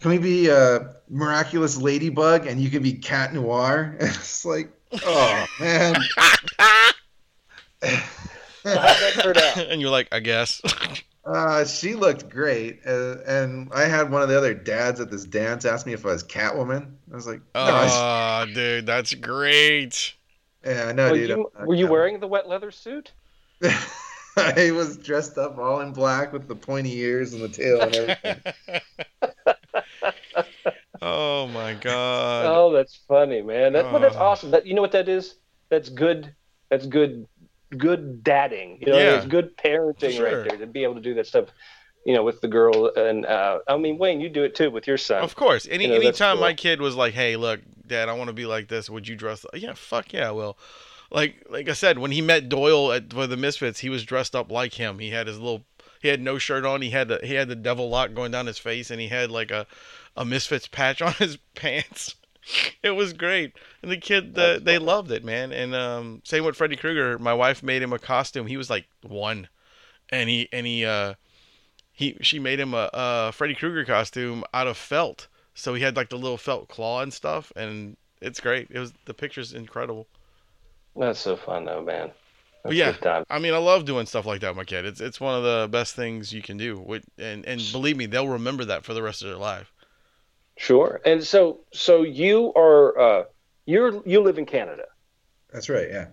[0.00, 3.96] can we be a miraculous ladybug and you can be cat noir?
[4.00, 4.72] And it's like,
[5.04, 5.96] oh man.
[8.64, 10.60] and you're like, I guess.
[11.22, 15.24] Uh, she looked great, uh, and I had one of the other dads at this
[15.24, 16.94] dance ask me if I was Catwoman.
[17.12, 20.14] I was like, no, "Oh, dude, that's great."
[20.64, 21.28] Yeah, no, were dude.
[21.28, 23.12] You, were you wearing the wet leather suit?
[24.36, 27.94] I was dressed up all in black with the pointy ears and the tail and
[27.94, 28.40] everything.
[31.02, 32.46] Oh my god.
[32.46, 33.72] Oh, that's funny, man.
[33.72, 33.92] That, oh.
[33.92, 34.50] Well, that's awesome.
[34.50, 35.36] That you know what that is?
[35.68, 36.34] That's good.
[36.70, 37.26] That's good.
[37.76, 38.78] Good dadding.
[38.80, 39.16] You know, yeah.
[39.16, 40.24] it's good parenting sure.
[40.24, 41.46] right there to be able to do that stuff.
[42.06, 44.86] You know, with the girl, and uh, I mean, Wayne, you do it too with
[44.86, 45.22] your son.
[45.22, 45.68] Of course.
[45.70, 46.46] Any you know, anytime cool.
[46.46, 48.88] my kid was like, "Hey, look, Dad, I want to be like this.
[48.88, 49.62] Would you dress?" Like?
[49.62, 50.56] Yeah, fuck yeah, well
[51.10, 54.34] like like I said, when he met Doyle at for the Misfits, he was dressed
[54.34, 54.98] up like him.
[54.98, 55.64] He had his little
[56.00, 56.82] he had no shirt on.
[56.82, 59.30] He had the he had the devil lock going down his face, and he had
[59.30, 59.66] like a
[60.16, 62.16] a Misfits patch on his pants.
[62.82, 65.52] It was great, and the kid uh, they loved it, man.
[65.52, 67.18] And um, same with Freddy Krueger.
[67.18, 68.46] My wife made him a costume.
[68.46, 69.48] He was like one,
[70.08, 71.14] and he and he uh,
[71.92, 75.28] he she made him a, a Freddy Krueger costume out of felt.
[75.54, 78.68] So he had like the little felt claw and stuff, and it's great.
[78.70, 80.06] It was the picture's incredible.
[80.96, 82.12] That's so fun though, man.
[82.62, 84.84] That's yeah, I mean, I love doing stuff like that with my kid.
[84.84, 87.00] It's it's one of the best things you can do.
[87.16, 89.72] And and believe me, they'll remember that for the rest of their life.
[90.56, 91.00] Sure.
[91.06, 93.24] And so so you are uh,
[93.64, 94.84] you're you live in Canada.
[95.50, 95.88] That's right.
[95.88, 96.08] Yeah.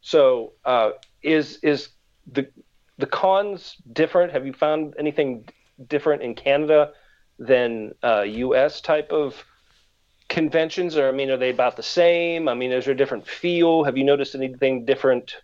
[0.00, 0.92] So uh,
[1.22, 1.90] is is
[2.32, 2.48] the
[2.96, 4.32] the cons different?
[4.32, 5.46] Have you found anything
[5.86, 6.92] different in Canada
[7.38, 8.80] than uh, U.S.
[8.80, 9.44] type of
[10.28, 10.96] conventions?
[10.96, 12.48] Or I mean, are they about the same?
[12.48, 13.84] I mean, is there a different feel?
[13.84, 15.36] Have you noticed anything different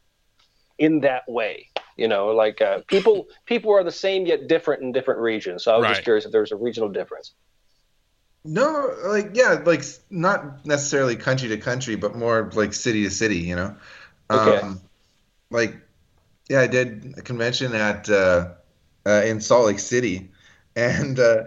[0.80, 1.68] in that way?
[1.96, 5.62] You know, like uh, people people are the same yet different in different regions.
[5.62, 5.90] So I was right.
[5.90, 7.34] just curious if there was a regional difference.
[8.42, 13.38] No, like yeah, like not necessarily country to country, but more like city to city.
[13.38, 13.76] You know,
[14.30, 14.56] okay.
[14.56, 14.80] Um,
[15.50, 15.76] like
[16.48, 18.52] yeah, I did a convention at uh,
[19.04, 20.30] uh, in Salt Lake City,
[20.76, 21.44] and uh,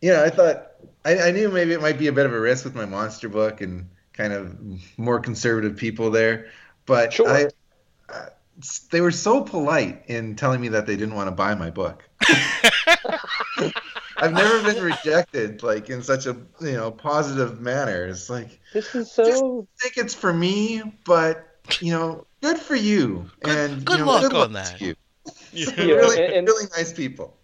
[0.00, 0.70] yeah, I thought
[1.04, 3.28] I, I knew maybe it might be a bit of a risk with my monster
[3.28, 4.56] book and kind of
[4.98, 6.50] more conservative people there,
[6.86, 7.28] but sure.
[7.28, 7.48] I,
[8.90, 12.04] they were so polite in telling me that they didn't want to buy my book.
[14.16, 18.06] I've never been rejected like in such a you know positive manner.
[18.06, 19.66] It's like this is so.
[19.78, 23.30] I think it's for me, but you know, good for you.
[23.42, 24.80] Good, and good you know, luck good on that.
[24.80, 24.94] You.
[25.52, 25.70] Yeah.
[25.76, 27.36] really, and, and really nice people.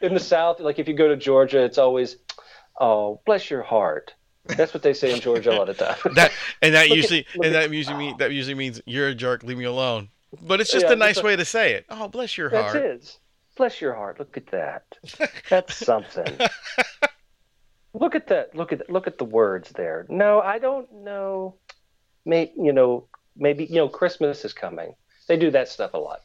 [0.00, 2.16] In the South, like if you go to Georgia, it's always
[2.80, 4.14] Oh, bless your heart.
[4.44, 5.98] That's what they say in Georgia a lot of times.
[6.14, 9.42] that and that usually at, and that usually mean that usually means you're a jerk.
[9.42, 10.08] Leave me alone.
[10.42, 11.86] But it's just yeah, a nice way to say it.
[11.88, 12.74] Oh, bless your that's heart.
[12.74, 13.18] His.
[13.56, 14.18] bless your heart.
[14.18, 14.84] Look at that.
[15.48, 16.40] That's something.
[17.94, 18.54] look at that.
[18.54, 20.06] Look at look at the words there.
[20.08, 21.58] No, I don't know.
[22.26, 24.94] May you know maybe you know Christmas is coming.
[25.28, 26.20] They do that stuff a lot.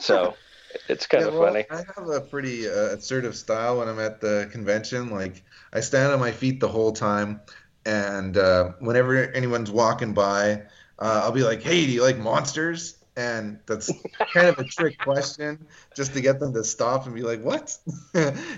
[0.00, 0.36] So
[0.88, 1.66] it's kind Yeah, of well, funny.
[1.70, 5.10] I have a pretty uh, assertive style when I'm at the convention.
[5.10, 7.40] Like I stand on my feet the whole time,
[7.84, 10.62] and uh, whenever anyone's walking by,
[10.98, 13.90] uh, I'll be like, "Hey, do you like monsters?" And that's
[14.34, 17.78] kind of a trick question, just to get them to stop and be like, "What?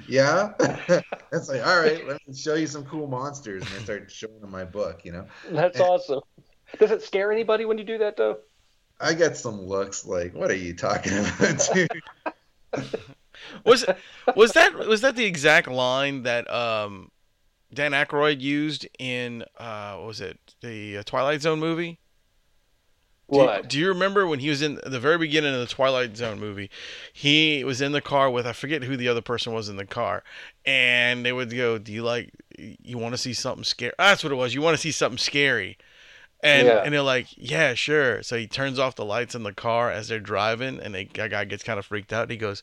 [0.09, 0.53] yeah."
[1.33, 4.41] it's like, "All right, let me show you some cool monsters," and I start showing
[4.41, 5.05] them my book.
[5.05, 6.23] You know, That's awesome.
[6.79, 8.39] Does it scare anybody when you do that though?
[9.01, 11.89] I get some looks like, "What are you talking about, dude?"
[13.65, 13.85] Was
[14.35, 17.11] was that was that the exact line that um,
[17.73, 22.01] Dan Aykroyd used in uh, what was it the uh, Twilight Zone movie?
[23.31, 23.69] Do you- What?
[23.69, 26.71] do you remember when he was in the very beginning of the Twilight Zone movie?
[27.13, 29.85] He was in the car with I forget who the other person was in the
[29.85, 30.25] car,
[30.65, 32.31] and they would go, "Do you like?
[32.57, 34.55] You want to see something scary?" That's what it was.
[34.55, 35.77] You want to see something scary,
[36.43, 36.83] and Yeah.
[36.85, 40.09] and they're like, "Yeah, sure." So he turns off the lights in the car as
[40.09, 42.31] they're driving, and that guy gets kind of freaked out.
[42.31, 42.63] He goes,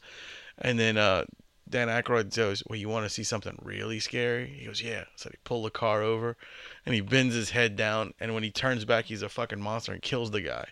[0.57, 1.25] and then uh,
[1.67, 5.29] Dan Aykroyd goes, "Well, you want to see something really scary?" He goes, "Yeah." So
[5.29, 6.37] he pull the car over,
[6.85, 9.91] and he bends his head down, and when he turns back, he's a fucking monster
[9.91, 10.67] and kills the guy.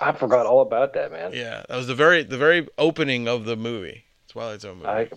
[0.00, 1.32] I forgot all about that, man.
[1.32, 4.88] Yeah, that was the very the very opening of the movie, It's Twilight Zone movie.
[4.88, 5.08] I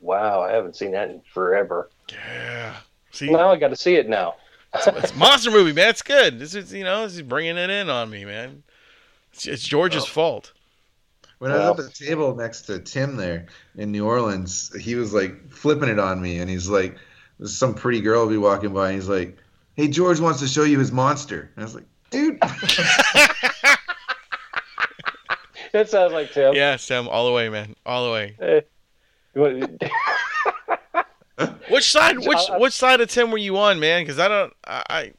[0.00, 1.88] wow, I haven't seen that in forever.
[2.12, 2.76] yeah.
[3.12, 4.34] See, Now I got to see it now.
[4.74, 5.88] it's a monster movie, man.
[5.88, 6.38] It's good.
[6.38, 8.62] This is you know, this is bringing it in on me, man.
[9.32, 10.06] It's, it's George's Oh.
[10.06, 10.52] fault.
[11.38, 13.46] When Well- I was at the table next to Tim there
[13.76, 16.96] in New Orleans, he was like flipping it on me, and he's like,
[17.38, 19.36] "There's some pretty girl will be walking by, and he's like,
[19.74, 22.38] hey, George wants to show you his monster." And I was like, "Dude,
[25.72, 26.54] That sounds like Tim.
[26.54, 28.64] Yeah, Tim, all the way, man, all the way.
[29.34, 29.82] You want-
[31.70, 32.18] Which side?
[32.18, 34.02] Which which side of Tim were you on, man?
[34.02, 35.12] Because I don't, I, I,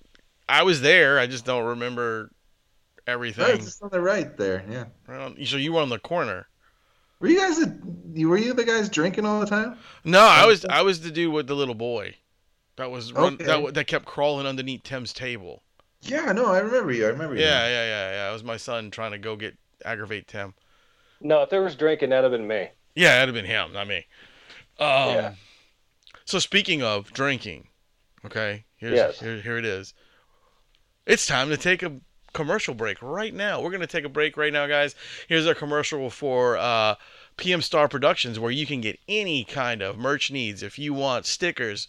[0.50, 1.20] I was there.
[1.20, 2.37] I just don't remember no,
[3.08, 3.46] everything.
[3.56, 4.86] it's just on the right there." Yeah.
[5.08, 6.48] I don't- So you were on the corner.
[7.20, 7.58] Were you guys?
[7.58, 7.76] The,
[8.14, 9.78] you were you the guys drinking all the time?
[10.04, 12.16] No, I was I was the dude with the little boy.
[12.76, 13.46] That was run, Okay.
[13.46, 15.64] that w- that kept crawling underneath Tim's table.
[16.02, 17.06] Yeah, no, I remember you.
[17.06, 17.42] I remember you.
[17.42, 18.30] Yeah, yeah, yeah, yeah.
[18.30, 20.54] It was my son trying to go get aggravate Tim.
[21.20, 22.70] no, if there was drinking, that'd have been me.
[22.94, 24.06] Yeah, that'd have been him, not me.
[24.80, 25.34] Um, Yeah.
[26.26, 27.68] So speaking of drinking,
[28.26, 29.20] okay, here's Yes.
[29.20, 29.96] here, here it is.
[31.08, 32.00] It's time to take a
[32.38, 33.60] commercial break right now.
[33.60, 34.94] We're gonna take a break right now, guys.
[35.28, 36.94] Here's our commercial for uh,
[37.36, 40.62] PM Star Productions, where you can get any kind of merch needs.
[40.62, 41.88] If you want stickers,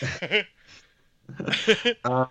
[2.04, 2.26] Uh,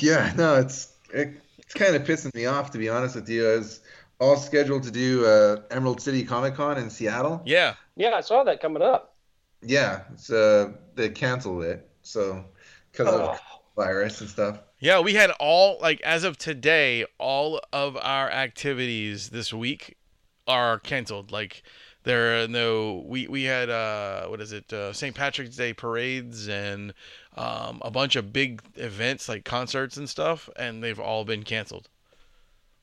[0.00, 3.48] yeah, no, it's it, it's kind of pissing me off to be honest with you.
[3.50, 3.80] I was
[4.20, 7.42] all scheduled to do uh, Emerald City Comic Con in Seattle.
[7.44, 7.74] yeah.
[7.96, 9.16] Yeah, I saw that coming up.
[9.62, 12.44] Yeah, it's uh, they canceled it so
[12.92, 13.40] because Oh, of
[13.76, 14.60] virus and stuff.
[14.78, 19.96] Yeah, we had all like as of today, all of our activities this week
[20.46, 21.32] are canceled.
[21.32, 21.62] Like
[22.06, 25.14] there are no we we had uh what is it uh, St.
[25.14, 26.94] Patrick's Day parades and
[27.36, 31.88] um, a bunch of big events like concerts and stuff, and they've all been canceled.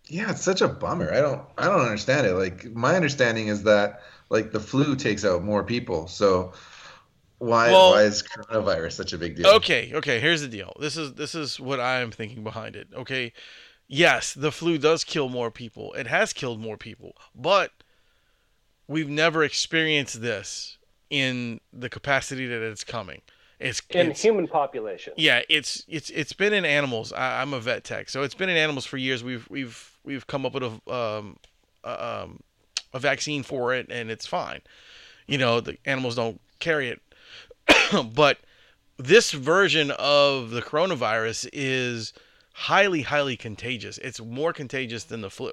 [0.09, 1.11] Yeah, it's such a bummer.
[1.13, 2.33] I don't I don't understand it.
[2.33, 6.07] Like my understanding is that like the flu takes out more people.
[6.07, 6.51] So
[7.37, 9.47] why Well- why is coronavirus such a big deal?
[9.47, 10.19] Okay, okay.
[10.19, 10.75] Here's the deal.
[10.81, 12.89] This is this is what I am thinking behind it.
[12.93, 13.31] Okay,
[13.87, 15.93] yes, the flu does kill more people.
[15.93, 17.71] It has killed more people, but
[18.87, 20.77] we've never experienced this
[21.09, 23.21] in the capacity that it's coming.
[23.59, 25.13] It's, In it's human population.
[25.15, 27.13] yeah, it's it's it's been in animals.
[27.13, 29.23] I, I'm a vet tech, so it's been in animals for years.
[29.23, 31.37] We've we've we've come up with a um
[31.83, 32.41] a, um
[32.93, 34.61] a vaccine for it, and it's fine.
[35.27, 37.01] You know, the animals don't carry it,
[38.13, 38.39] but
[38.97, 42.11] this version of the coronavirus is
[42.53, 43.97] highly highly contagious.
[43.99, 45.51] It's more contagious than the flu,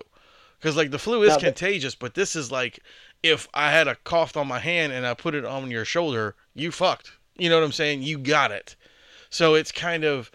[0.59, 2.81] because like the flu is Now, contagious, but this is like
[3.23, 6.35] if I had a cough on my hand and I put it on your shoulder,
[6.55, 7.12] you fucked.
[7.37, 8.03] You know what I'm saying?
[8.03, 8.77] You got it.
[9.31, 10.31] So it's kind of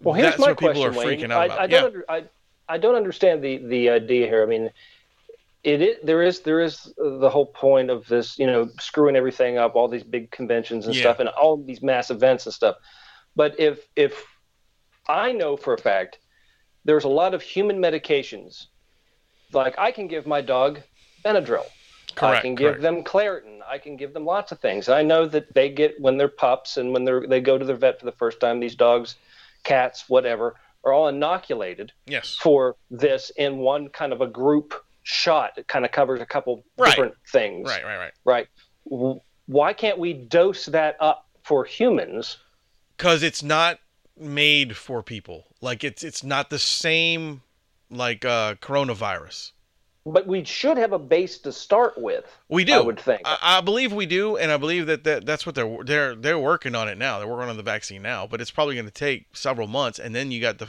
[0.00, 1.32] Well, here's that's my what people question, are Wayne.
[1.32, 1.58] out I, about.
[1.60, 1.68] I yeah.
[1.68, 2.24] don't under, I,
[2.68, 4.42] I don't understand the the idea here.
[4.42, 4.70] I mean,
[5.62, 9.56] it is, there is there is the whole point of this, you know, screwing everything
[9.58, 11.02] up, all these big conventions and Yeah.
[11.02, 12.76] stuff, and all these mass events and stuff.
[13.36, 14.24] But if if
[15.08, 16.18] I know for a fact
[16.84, 18.66] there's a lot of human medications,
[19.52, 20.80] like I can give my dog
[21.24, 21.64] Benadryl.
[22.16, 22.76] I Correct, can correct.
[22.76, 23.60] give them Claritin.
[23.68, 24.88] I can give them lots of things.
[24.88, 27.76] I know that they get when they're pups and when they're they go to their
[27.76, 28.60] vet for the first time.
[28.60, 29.16] These dogs,
[29.64, 30.54] cats, whatever,
[30.84, 32.36] are all inoculated Yes.
[32.40, 35.52] for this in one kind of a group shot.
[35.56, 36.90] It kind of covers a couple Right.
[36.90, 37.68] different things.
[37.68, 38.12] Right, right, right.
[38.24, 38.48] Right.
[39.46, 42.38] Why can't we dose that up for humans?
[42.96, 43.80] Cuz it's not
[44.16, 45.46] made for people.
[45.60, 47.42] Like it's it's not the same
[47.90, 49.52] like uh coronavirus.
[50.06, 52.24] But we should have a base to start with.
[52.48, 52.74] We do.
[52.74, 53.22] I would think.
[53.24, 56.38] I, I believe we do, and I believe that, that that's what they're they're they're
[56.38, 57.18] working on it now.
[57.18, 60.14] They're working on the vaccine now, but it's probably going to take several months, and
[60.14, 60.68] then you got the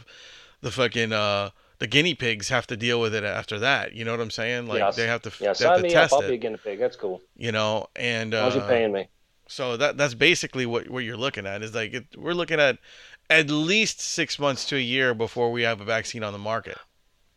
[0.61, 3.93] the fucking uh the guinea pigs have to deal with it after that.
[3.93, 4.67] You know what I'm saying?
[4.67, 4.95] Like Yes.
[4.95, 6.09] they have to yeah, have sign to me up.
[6.09, 6.79] test I'll be a guinea pig.
[6.79, 7.21] That's cool.
[7.35, 9.09] You know, and As long as uh, you're paying me.
[9.47, 12.77] so that that's basically what what you're looking at is like it, we're looking at
[13.29, 16.77] at least six months to a year before we have a vaccine on the market.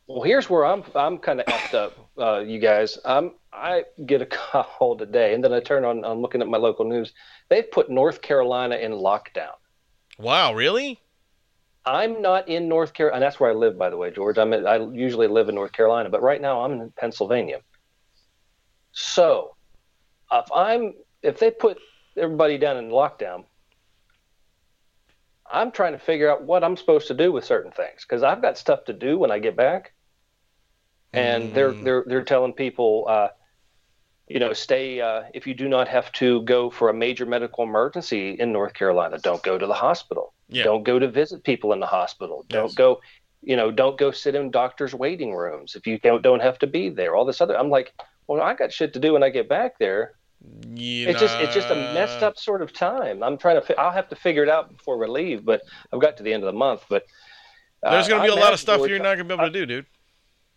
[0.08, 2.98] Well, here's where I'm I'm kind of effed up, uh, you guys.
[3.04, 6.02] I'm I get a call today, and then I turn on.
[6.02, 7.12] I'm looking at my local news.
[7.50, 9.52] They've put North Carolina in lockdown.
[10.18, 10.98] Wow, really?
[11.84, 14.38] I'm not in North Carolina, and that's where I live, by the way, George.
[14.38, 17.60] I'm in, I usually live in North Carolina, but right now I'm in Pennsylvania.
[18.92, 19.56] So,
[20.32, 21.78] if I'm if they put
[22.16, 23.44] everybody down in lockdown,
[25.50, 28.40] I'm trying to figure out what I'm supposed to do with certain things because I've
[28.40, 29.92] got stuff to do when I get back,
[31.12, 31.84] and they're Mm.
[31.84, 33.06] they're they're telling people.
[33.08, 33.28] Uh,
[34.30, 35.00] you know, stay.
[35.00, 38.74] Uh, if you do not have to go for a major medical emergency in North
[38.74, 40.34] Carolina, don't go to the hospital.
[40.50, 40.64] Yeah.
[40.64, 42.44] Don't go to visit people in the hospital.
[42.48, 43.00] Don't go,
[43.42, 46.66] you know, don't go sit in doctors' waiting rooms if you don't, don't have to
[46.66, 47.16] be there.
[47.16, 47.58] All this other.
[47.58, 47.94] I'm like,
[48.26, 50.12] well, I got shit to do when I get back there.
[50.74, 53.22] You It's just it's just a messed up sort of time.
[53.22, 53.62] I'm trying to.
[53.66, 56.34] fi- I'll have to figure it out before we leave, but I've got to the
[56.34, 56.84] end of the month.
[56.90, 57.06] But
[57.82, 59.24] uh, There's going to be I a lot of stuff George, you're not going to
[59.24, 59.86] be able to do, dude.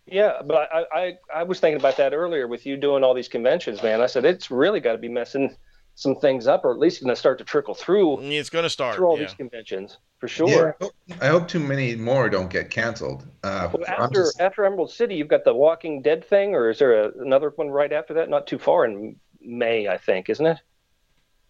[0.05, 3.27] Yeah, but I, I I was thinking about that earlier with you doing all these
[3.29, 4.01] conventions, man.
[4.01, 5.55] I said it's really got to be messing
[5.95, 8.69] some things up, or at least going to start to trickle through It's going to
[8.69, 8.95] start.
[8.95, 9.25] through all yeah.
[9.25, 10.77] these conventions for Yeah, sure.
[10.79, 13.25] I hope- I hope too many more don't get canceled.
[13.43, 16.79] Uh, Well, after just- after Emerald City, you've got the Walking Dead thing, or is
[16.79, 18.29] there a, another one right after that?
[18.29, 20.57] Not too far in May, I think, isn't it?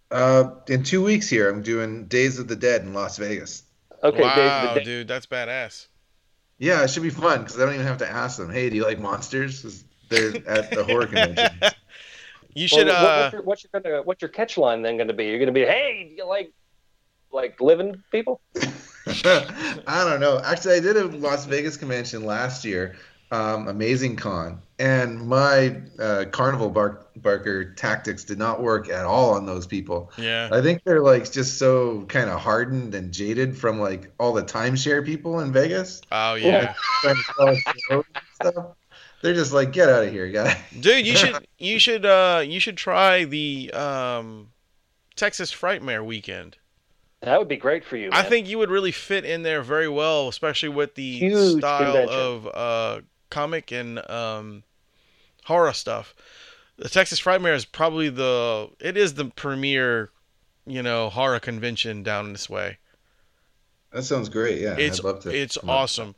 [0.09, 3.63] uh, in two weeks here, I'm doing Days of the Dead in Las Vegas.
[4.03, 4.85] Okay, wow, Days of the Dead.
[4.85, 5.87] dude, that's badass.
[6.61, 8.51] Yeah, it should be fun because I don't even have to ask them.
[8.51, 9.63] Hey, do you like monsters?
[9.63, 11.49] 'Cause they're at the horror convention.
[12.53, 12.87] You Well, should.
[12.87, 15.25] what- uh, what's, your, what's your gonna what's your catch line then going to be?
[15.25, 16.53] You're going to be, hey, do you like
[17.31, 18.41] like living people?
[19.25, 20.39] I don't know.
[20.43, 22.97] Actually, I did a Las Vegas convention last year,
[23.31, 29.33] um, Amazing Con, and my uh, carnival bark- barker tactics did not work at all
[29.35, 30.11] on those people.
[30.17, 30.49] yeah.
[30.51, 34.43] I think they're like just so kind of hardened and jaded from like all the
[34.43, 36.01] timeshare people in Vegas.
[36.11, 37.59] Oh yeah, trying to sell us
[37.89, 38.23] shows and
[38.53, 38.65] stuff.
[39.21, 40.59] They're just like, get out of here, guy.
[40.79, 41.05] dude.
[41.05, 41.47] You should.
[41.59, 42.05] You should.
[42.05, 44.49] Uh, you should try the um,
[45.15, 46.57] Texas Frightmare weekend.
[47.21, 48.09] That would be great for you.
[48.11, 51.83] I think you would really fit in there very well, especially with the Huge style
[51.93, 52.17] convention.
[52.19, 53.01] of uh,
[53.31, 54.63] comic and um,
[55.45, 56.13] horror stuff.
[56.77, 58.69] The Texas Frightmare is probably the.
[58.79, 60.09] It is the premier,
[60.67, 62.77] you know, horror convention down this way.
[63.91, 64.61] That sounds great.
[64.61, 65.35] Yeah, It's I'd love to.
[65.35, 65.75] it's come up.
[65.75, 66.15] awesome.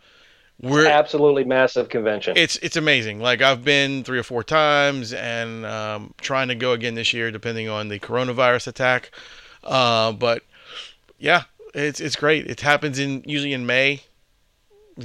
[0.61, 2.38] We're Absolutely massive convention.
[2.38, 3.20] it's it's amazing.
[3.20, 7.32] Like I've been three or four times, and um, trying to go again this year,
[7.32, 9.09] depending on the coronavirus attack.
[9.64, 10.43] Uh, but
[11.18, 11.43] yeah,
[11.74, 12.45] it's it's great.
[12.47, 14.01] It happens in usually in May.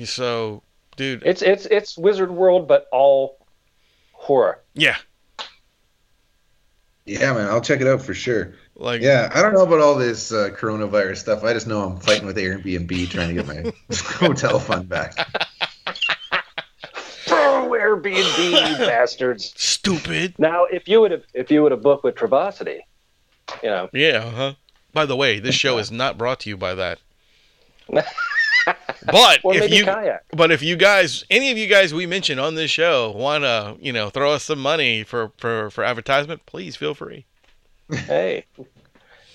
[0.04, 0.62] So,
[0.98, 3.38] dude, It's it's it's Wizard World, but all
[4.12, 4.62] horror.
[4.74, 4.96] yeah,
[7.06, 8.54] Yeah, man, I'll check it out for sure.
[8.76, 11.42] like Yeah, I don't know about all this uh, coronavirus stuff.
[11.44, 15.14] I just know I'm fighting with Airbnb trying to get my hotel fund back.
[17.30, 18.38] Oh, Airbnb,
[18.70, 19.52] you bastards!
[19.56, 20.34] stupid.
[20.38, 22.78] Now, if you would have if you would have booked with Travelocity,
[23.62, 24.54] you know, Yeah, uh huh?
[24.94, 26.98] By the way, this show is not brought to you by that.
[29.06, 30.20] But or if you kayak.
[30.32, 33.76] but if you guys any of you guys we mentioned on this show want to,
[33.80, 37.24] you know, throw us some money for for for advertisement, please feel free.
[37.90, 38.44] Hey,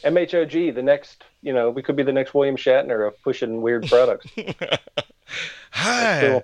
[0.04, 3.88] MHOG, the next, you know, we could be the next William Shatner of pushing weird
[3.88, 4.28] products.
[5.72, 6.20] Hi.
[6.22, 6.44] cool.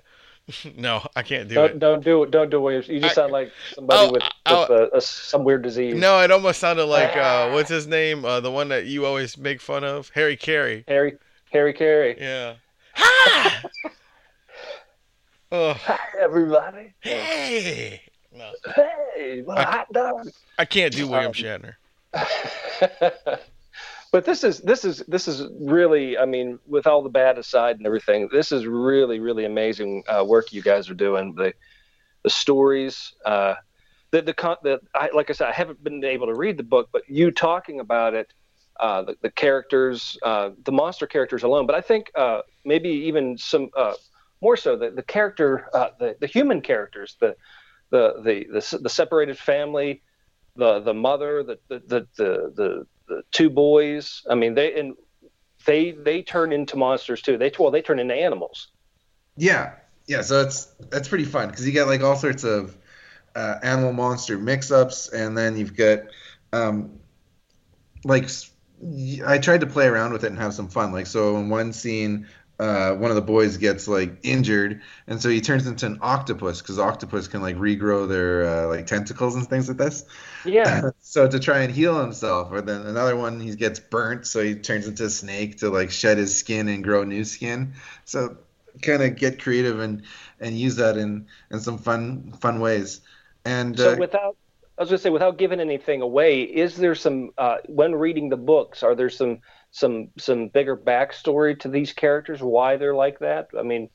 [0.76, 1.78] No, I can't do don't it.
[1.78, 2.30] don't do it.
[2.32, 2.82] Don't do William.
[2.88, 5.94] You just I- sound like somebody I'll- with, I'll- with uh, a, some weird disease.
[5.94, 8.24] No, it almost sounded like uh what's his name?
[8.24, 10.84] Uh the one that you always make fun of, Harry Caray.
[10.88, 11.16] Harry
[11.52, 12.16] Harry Caray.
[12.18, 12.54] Yeah.
[13.02, 13.62] Hi.
[15.52, 16.94] oh, Hi everybody.
[17.00, 18.02] hey.
[18.32, 20.28] No, Hey, well, I- hot dog.
[20.58, 21.74] I can't do William Um, Shatner.
[24.12, 27.76] but this is this is this is really i mean with all the bad aside
[27.76, 31.54] and everything this is really really amazing uh, work you guys are doing the
[32.24, 33.54] the stories uh
[34.10, 36.64] the the, con- the I, like i said i haven't been able to read the
[36.64, 38.32] book but you talking about it
[38.78, 43.36] uh, the, the characters uh, the monster characters alone but i think uh, maybe even
[43.36, 43.94] some uh,
[44.40, 47.36] more so the, the character uh, the, the human characters the
[47.90, 50.02] the, the the the separated family
[50.56, 54.22] the the mother the the the the, the, two boys.
[54.30, 54.94] I mean they and
[55.66, 57.36] they they turn into monsters too.
[57.36, 58.68] They well they turn into animals.
[59.36, 59.74] Yeah,
[60.06, 60.22] yeah.
[60.22, 62.76] So it's that's pretty fun because you get like all sorts of
[63.34, 66.00] uh, animal monster mix-ups, and then you've got
[66.52, 66.98] um,
[68.04, 68.28] like
[69.26, 70.92] I tried to play around with it and have some fun.
[70.92, 72.26] Like so, in one scene,
[72.58, 76.60] uh, one of the boys gets like injured, and so he turns into an octopus
[76.60, 80.04] because octopus can like regrow their uh, like tentacles and things like this.
[80.44, 84.42] yeah so to try and heal himself, or then another one he gets burnt, so
[84.42, 87.74] he turns into a snake to like shed his skin and grow new skin.
[88.04, 88.36] So
[88.82, 90.02] kind of get creative and
[90.38, 93.00] and use that in in some fun fun ways.
[93.44, 94.36] And so uh, without
[94.80, 98.30] i was going to say without giving anything away is there some uh, when reading
[98.30, 99.40] the books are there some
[99.72, 103.90] some some bigger backstory to these characters why they're like that i mean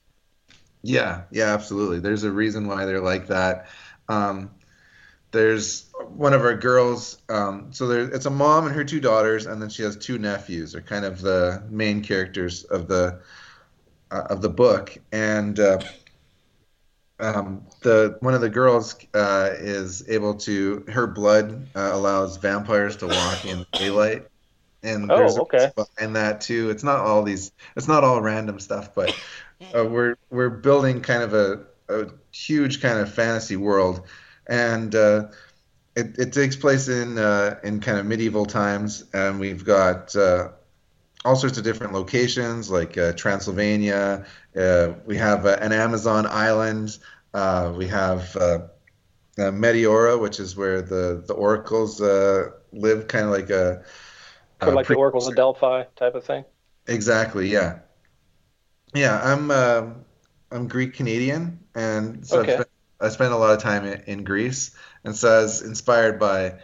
[0.83, 1.99] Yeah, yeah, absolutely.
[1.99, 3.67] There's a reason why they're like that.
[4.07, 4.51] Um,
[5.31, 7.21] there's one of our girls.
[7.29, 10.17] Um, so there, it's a mom and her two daughters, and then she has two
[10.19, 10.75] nephews.
[10.75, 13.21] Are kind of the main characters of the
[14.11, 14.97] uh, of the book.
[15.11, 15.79] And uh,
[17.19, 20.85] um, the one of the girls uh, is able to.
[20.87, 24.27] Her blood uh, allows vampires to walk in daylight.
[24.83, 25.71] And Oh, there's okay.
[25.75, 26.69] behind that too.
[26.69, 27.51] It's not all these.
[27.75, 29.17] It's not all random stuff, but
[29.75, 34.05] uh, we're we're building kind of a, a huge kind of fantasy world,
[34.45, 35.27] and uh,
[35.95, 40.49] it, it takes place in uh, in kind of medieval times, and we've got uh,
[41.25, 44.25] all sorts of different locations like uh, Transylvania.
[44.55, 46.97] Uh, we have uh, an Amazon island.
[47.33, 48.59] Uh, we have uh,
[49.37, 53.83] uh, Meteora, which is where the the oracles uh, live, kind of like a
[54.61, 56.45] sort of like the oracles of delphi type of thing
[56.87, 57.49] Exactly.
[57.49, 57.79] Yeah.
[58.93, 59.19] Yeah.
[59.23, 59.93] I'm uh,
[60.51, 62.63] I'm Greek Canadian, and so Okay.
[62.99, 66.59] I spent a lot of time in, in Greece, and so I was inspired by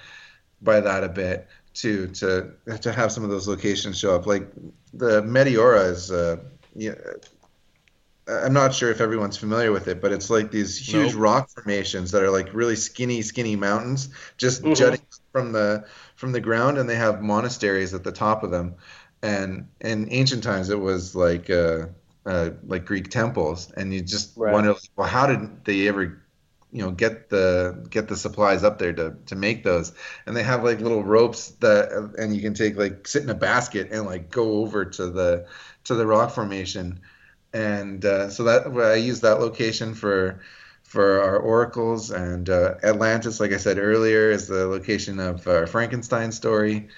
[0.61, 4.25] by that a bit too to to have some of those locations show up.
[4.27, 4.51] Like
[4.93, 6.11] the Meteora is.
[6.11, 6.37] Uh,
[6.75, 6.95] yeah,
[8.27, 11.15] I'm not sure if everyone's familiar with it, but it's like these huge Nope.
[11.15, 14.73] rock formations that are like really skinny, skinny mountains just Mhm.
[14.73, 15.01] jutting
[15.33, 18.75] from the from the ground, and they have monasteries at the top of them.
[19.23, 21.87] And in ancient times, it was like uh,
[22.25, 24.45] uh, like Greek temples, and you just Right.
[24.45, 26.23] wonder, like, well, how did they ever,
[26.71, 29.91] you know, get the get the supplies up there to to make those?
[30.25, 33.35] And they have like little ropes that, and you can take like sit in a
[33.35, 35.47] basket and like go over to the
[35.85, 37.01] to the rock formation,
[37.53, 40.41] and uh, so that I use that location for
[40.83, 45.65] for our oracles and uh, Atlantis, like I said earlier, is the location of our
[45.65, 46.89] Frankenstein story,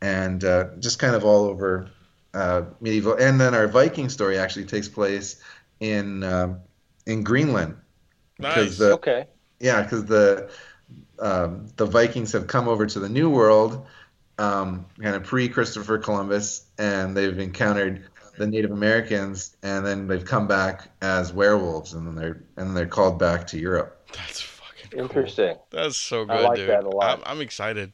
[0.00, 1.90] and uh, just kind of all over
[2.34, 3.14] uh, medieval.
[3.14, 5.40] And then our Viking story actually takes place
[5.80, 6.60] in um,
[7.06, 7.76] in Greenland
[8.42, 8.54] Nice.
[8.54, 9.26] because the okay
[9.62, 10.50] yeah, because the
[11.20, 13.86] um, the Vikings have come over to the New World,
[14.38, 18.04] um, kind of pre Christopher Columbus, and they've encountered
[18.36, 22.74] the Native Americans, and then they've come back as werewolves, and then they're and then
[22.74, 24.04] they're called back to Europe.
[24.12, 25.00] That's fucking cool.
[25.00, 25.56] Interesting.
[25.70, 26.68] That's so good, I like dude.
[26.68, 27.18] that a lot.
[27.18, 27.92] I'm, I'm excited.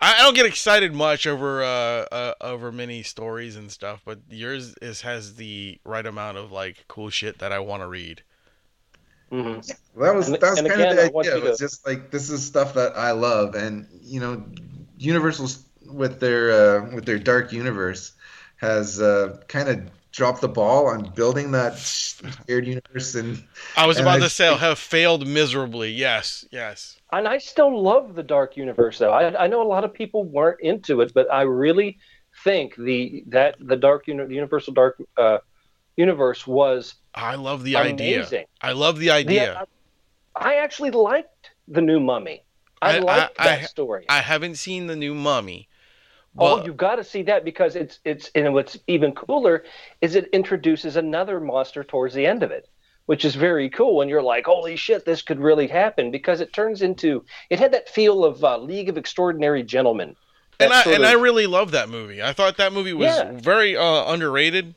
[0.00, 4.20] I, I don't get excited much over uh, uh over many stories and stuff, but
[4.30, 8.22] yours is has the right amount of like cool shit that I want to read.
[9.30, 9.60] Hmm
[9.96, 11.32] That was And- that was and kind again, of the idea.
[11.32, 14.44] you It was to- just like this is stuff that I love, and you know,
[14.98, 18.12] Universal's with their uh, with their dark universe
[18.56, 19.80] has uh, kind of
[20.12, 23.42] dropped the ball on building that shared universe and
[23.76, 25.90] I was And about I- to say have failed miserably.
[25.90, 26.96] Yes, yes.
[27.12, 29.10] And I still love the Dark Universe, though.
[29.12, 31.98] I, I know a lot of people weren't into it, but I really
[32.44, 35.38] think the that the Dark Uni- the Universal Dark uh,
[35.96, 38.16] Universe was I love the idea.
[38.20, 38.46] amazing.
[38.60, 39.66] I love the The- idea.
[40.34, 42.42] I actually liked the new Mummy.
[42.82, 44.04] I, I- liked I- that I- story.
[44.08, 45.68] I haven't seen the new Mummy.
[46.36, 49.62] oh, you've got to see that because it's it's and what's even cooler
[50.00, 52.68] is it introduces another monster towards the end of it,
[53.06, 54.00] which is very cool.
[54.00, 57.72] And you're like, holy shit, this could really happen because it turns into it had
[57.72, 60.16] that feel of uh, League of Extraordinary Gentlemen.
[60.58, 62.20] and I and of- I really love that movie.
[62.20, 63.30] I thought that movie was Yeah.
[63.34, 64.74] very uh, underrated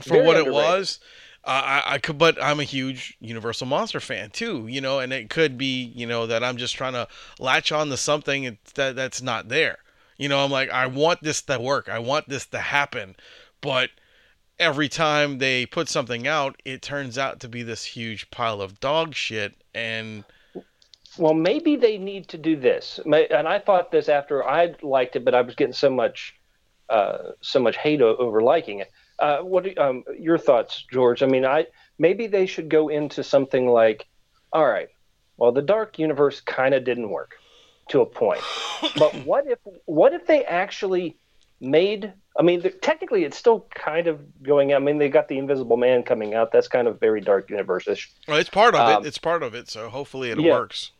[0.00, 1.00] for Very what it was.
[1.46, 5.12] Uh, I, I could, but I'm a huge Universal Monster fan too, you know, and
[5.12, 7.06] it could be, you know, that I'm just trying to
[7.38, 9.78] latch on to something that that's not there.
[10.16, 13.14] You know, I'm like, I want this to work, I want this to happen,
[13.60, 13.90] but
[14.58, 18.80] every time they put something out, it turns out to be this huge pile of
[18.80, 20.24] dog shit, and
[21.18, 23.00] Well, maybe they need to do this.
[23.04, 23.14] And
[23.48, 26.34] I thought this after I liked it, but I was getting so much,
[26.88, 28.90] uh, so much hate over liking it.
[29.18, 31.22] Uh, what um, your thoughts, George?
[31.22, 31.66] I mean, I
[31.98, 34.06] maybe they should go into something like,
[34.52, 34.88] all right,
[35.36, 37.36] well, the dark universe kind of didn't work
[37.90, 38.40] to a point,
[38.96, 41.16] but what if what if they actually
[41.60, 42.12] made?
[42.36, 44.74] I mean, technically, it's still kind of going.
[44.74, 46.50] I mean, they got the Invisible Man coming out.
[46.50, 48.10] That's kind of very dark universe-ish.
[48.26, 49.06] well, it's part of Um, it.
[49.06, 50.52] It's part of it, so hopefully it yeah.
[50.52, 50.90] works.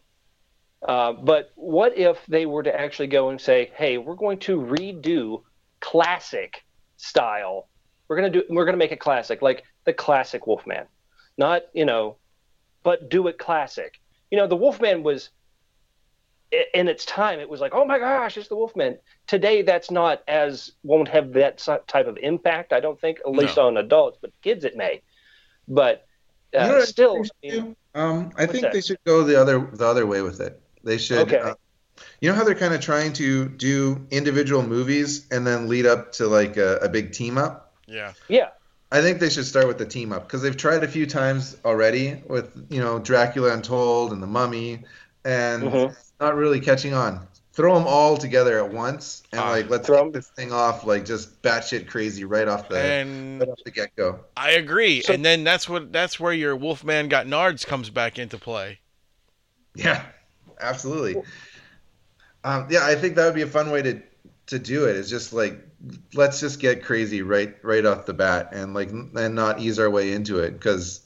[0.86, 4.60] Uh, but what if they were to actually go and say, "Hey, we're going to
[4.60, 5.42] redo
[5.80, 6.64] classic
[6.96, 7.68] style.
[8.08, 8.42] We're gonna do.
[8.48, 10.86] We're gonna make it classic, like the classic Wolfman,
[11.38, 12.16] not you know,
[12.82, 14.00] but do it classic.
[14.30, 15.30] You know, the Wolfman was
[16.72, 17.40] in its time.
[17.40, 18.98] It was like, oh my gosh, it's the Wolfman.
[19.26, 22.72] Today, that's not as won't have that type of impact.
[22.72, 25.02] I don't think, at least on adults, but kids it may.
[25.66, 26.06] But
[26.56, 27.76] uh, You know still, I mean.
[27.94, 28.72] Um, I think that?
[28.72, 30.60] they should go the other the other way with it.
[30.82, 31.32] They should.
[31.32, 31.38] Okay.
[31.38, 31.54] uh,
[32.20, 36.12] you know how they're kind of trying to do individual movies and then lead up
[36.12, 37.63] to like a, a big team up.
[37.86, 38.12] Yeah.
[38.28, 38.48] yeah.
[38.92, 41.56] I think they should start with the team up because they've tried a few times
[41.64, 44.84] already with you know Dracula Untold and the Mummy,
[45.24, 45.96] and Mhm.
[46.20, 47.26] not really catching on.
[47.54, 49.50] Throw them all together at once and Ah.
[49.50, 53.40] like let's throw kick this thing off like just batshit crazy right off the And
[53.40, 54.20] right off the get go.
[54.36, 55.02] I agree.
[55.02, 58.78] So- and then that's what that's where your Wolfman got Nards comes back into play.
[59.74, 60.04] Yeah,
[60.60, 61.22] absolutely.
[62.44, 64.00] Um, yeah, I think that would be a fun way to
[64.48, 64.90] to do it.
[64.90, 64.96] it.
[64.96, 65.58] Is just like
[66.14, 69.90] let's just get crazy right right off the bat and like and not ease our
[69.90, 71.00] way into it because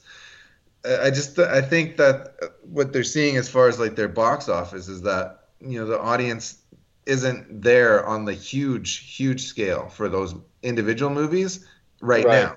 [0.85, 4.89] I just I think that what they're seeing as far as like their box office
[4.89, 6.59] is that you know the audience
[7.07, 11.67] isn't there on the huge huge scale for those individual movies
[12.01, 12.45] right, Right.
[12.45, 12.57] now.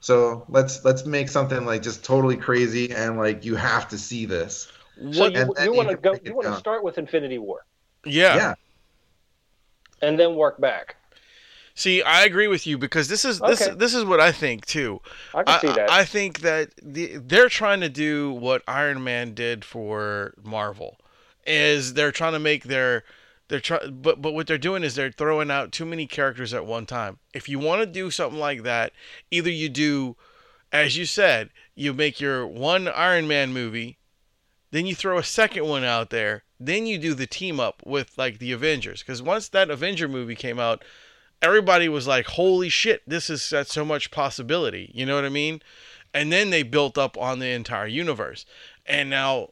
[0.00, 4.24] So let's let's make something like just totally crazy and like you have to see
[4.24, 4.68] this.
[5.10, 5.32] So What?
[5.32, 6.18] you, And you you want to go?
[6.22, 7.66] You want to start with Infinity War
[8.04, 8.36] yeah.
[8.36, 8.54] yeah.
[10.02, 10.96] and then work back.
[11.78, 13.74] See, I agree with you because this is this Okay.
[13.74, 15.02] this is what I think too.
[15.34, 15.90] I can I, see that.
[15.90, 20.98] I think that the, they're trying to do what Iron Man did for Marvel,
[21.46, 23.04] is they're trying to make their
[23.48, 26.64] they're trying, but but what they're doing is they're throwing out too many characters at
[26.64, 27.18] one time.
[27.34, 28.94] If you want to do something like that,
[29.30, 30.16] either you do,
[30.72, 33.98] as you said, you make your one Iron Man movie,
[34.70, 38.16] then you throw a second one out there, then you do the team up with
[38.16, 40.82] like the Avengers, because once that Avenger movie came out,
[41.42, 45.30] everybody was like, "Holy shit, this is got so much possibility." You know what I
[45.30, 45.62] mean?
[46.14, 48.46] And then they built up on the entire universe,
[48.86, 49.50] and now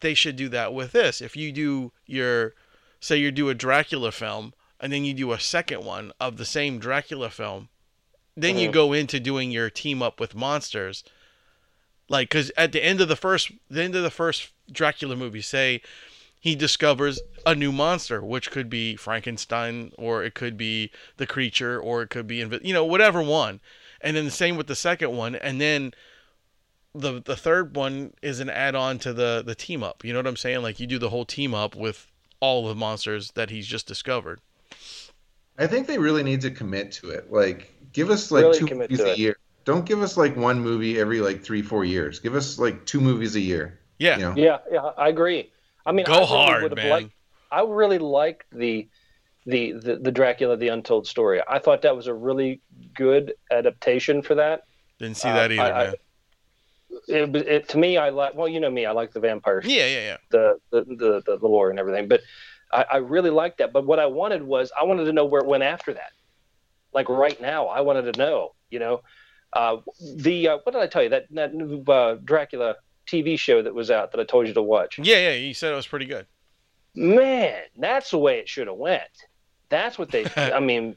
[0.00, 1.20] they should do that with this.
[1.20, 2.54] If you do your,
[3.00, 6.44] say, you do a Dracula film, and then you do a second one of the
[6.44, 7.68] same Dracula film,
[8.36, 8.72] then you Mhm.
[8.72, 11.04] go into doing your team up with monsters.
[12.08, 15.42] Like, because at the end of the first, the end of the first Dracula movie,
[15.42, 15.82] say
[16.46, 21.80] he discovers a new monster, which could be Frankenstein, or it could be the creature,
[21.80, 23.58] or it could be, invi- you know, whatever one.
[24.00, 25.92] And then the same with the second one, and then
[26.94, 30.04] the the third one is an add-on to the the team up.
[30.04, 30.62] You know what I'm saying?
[30.62, 32.06] Like you do the whole team up with
[32.38, 34.40] all the monsters that he's just discovered.
[35.58, 37.32] I think they really need to commit to it.
[37.32, 39.18] Like, give us like Really two movies a it.
[39.18, 39.36] year.
[39.64, 42.20] Don't give us like one movie every like three, four years.
[42.20, 43.80] Give us like two movies a year.
[43.98, 44.16] Yeah.
[44.18, 44.34] You know?
[44.36, 45.50] Yeah, yeah, I agree.
[45.86, 46.90] I mean, I Go really hard, man.
[46.90, 47.12] liked-
[47.50, 48.88] I really liked the,
[49.46, 51.40] the the the Dracula: The Untold Story.
[51.48, 52.60] I thought that was a really
[52.94, 54.64] good adaptation for that.
[54.98, 55.94] Didn't see Uh, that either, I- I- man.
[57.08, 58.34] It, it, to me, I like.
[58.34, 60.16] Well, you know me, I like the vampires, Yeah, yeah, yeah.
[60.30, 60.84] the, the
[61.24, 62.08] the the lore and everything.
[62.08, 62.22] But
[62.72, 63.72] I, I really liked that.
[63.72, 66.12] But what I wanted was I wanted to know where it went after that.
[66.94, 68.54] Like right now, I wanted to know.
[68.70, 69.02] You know,
[69.52, 69.76] uh,
[70.16, 72.76] the uh, what did I tell you that that new uh, Dracula
[73.06, 74.98] TV show that was out that I told you to watch?
[74.98, 75.32] Yeah, yeah.
[75.32, 76.26] You said it was pretty good.
[76.94, 79.02] Man, that's the way it should have went.
[79.68, 80.26] That's what they.
[80.36, 80.96] I mean,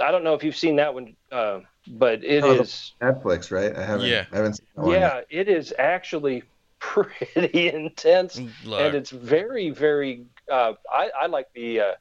[0.00, 2.92] I don't know if you've seen that one, uh, but it is.
[3.00, 3.74] Oh, Netflix, right?
[3.76, 4.06] I haven't.
[4.06, 4.26] Yeah.
[4.32, 5.26] I haven't seen that one yet.
[5.30, 6.42] It is actually
[6.78, 10.26] pretty intense, Look, and it's very, very.
[10.50, 11.80] Uh, I, I like the.
[11.80, 11.92] Uh,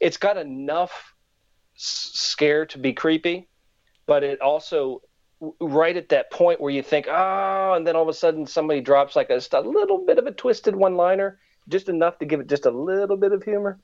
[0.00, 1.14] it's got enough
[1.76, 3.48] scare to be creepy,
[4.06, 5.00] but it also w-
[5.60, 8.80] right at that point where you think, oh, and then all of a sudden somebody
[8.80, 11.38] drops like a, just a little bit of a twisted one-liner,
[11.68, 13.78] just enough to give it just a little bit of humor.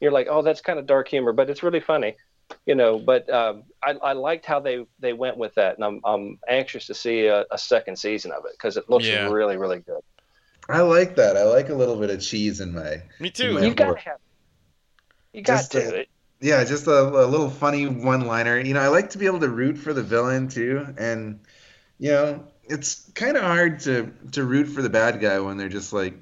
[0.00, 2.16] You're like, oh, that's kind of dark humor, but it's really funny,
[2.64, 2.98] you know.
[2.98, 6.86] But um, I, I liked how they they went with that, and I'm I'm anxious
[6.86, 9.28] to see a, a second season of it because it looks Yeah.
[9.28, 10.00] really really good.
[10.68, 11.36] I like that.
[11.36, 13.02] I like a little bit of cheese in my.
[13.18, 13.54] me too.
[13.54, 13.60] Yeah.
[13.60, 14.18] You got to have.
[15.32, 16.00] You got Just, to.
[16.00, 16.08] It-
[16.40, 18.58] Yeah, just a, a little funny one-liner.
[18.60, 21.40] You know, I like to be able to root for the villain too, and
[21.98, 25.68] you know, it's kind of hard to to root for the bad guy when they're
[25.68, 26.14] just like,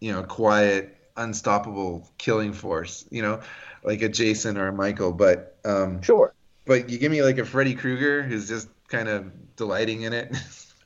[0.00, 3.06] you know, quiet, unstoppable killing force.
[3.10, 3.40] You know,
[3.82, 5.12] like a Jason or a Michael.
[5.12, 6.32] But um, Sure.
[6.64, 10.36] but you give me like a Freddy Krueger who's just kind of delighting in it.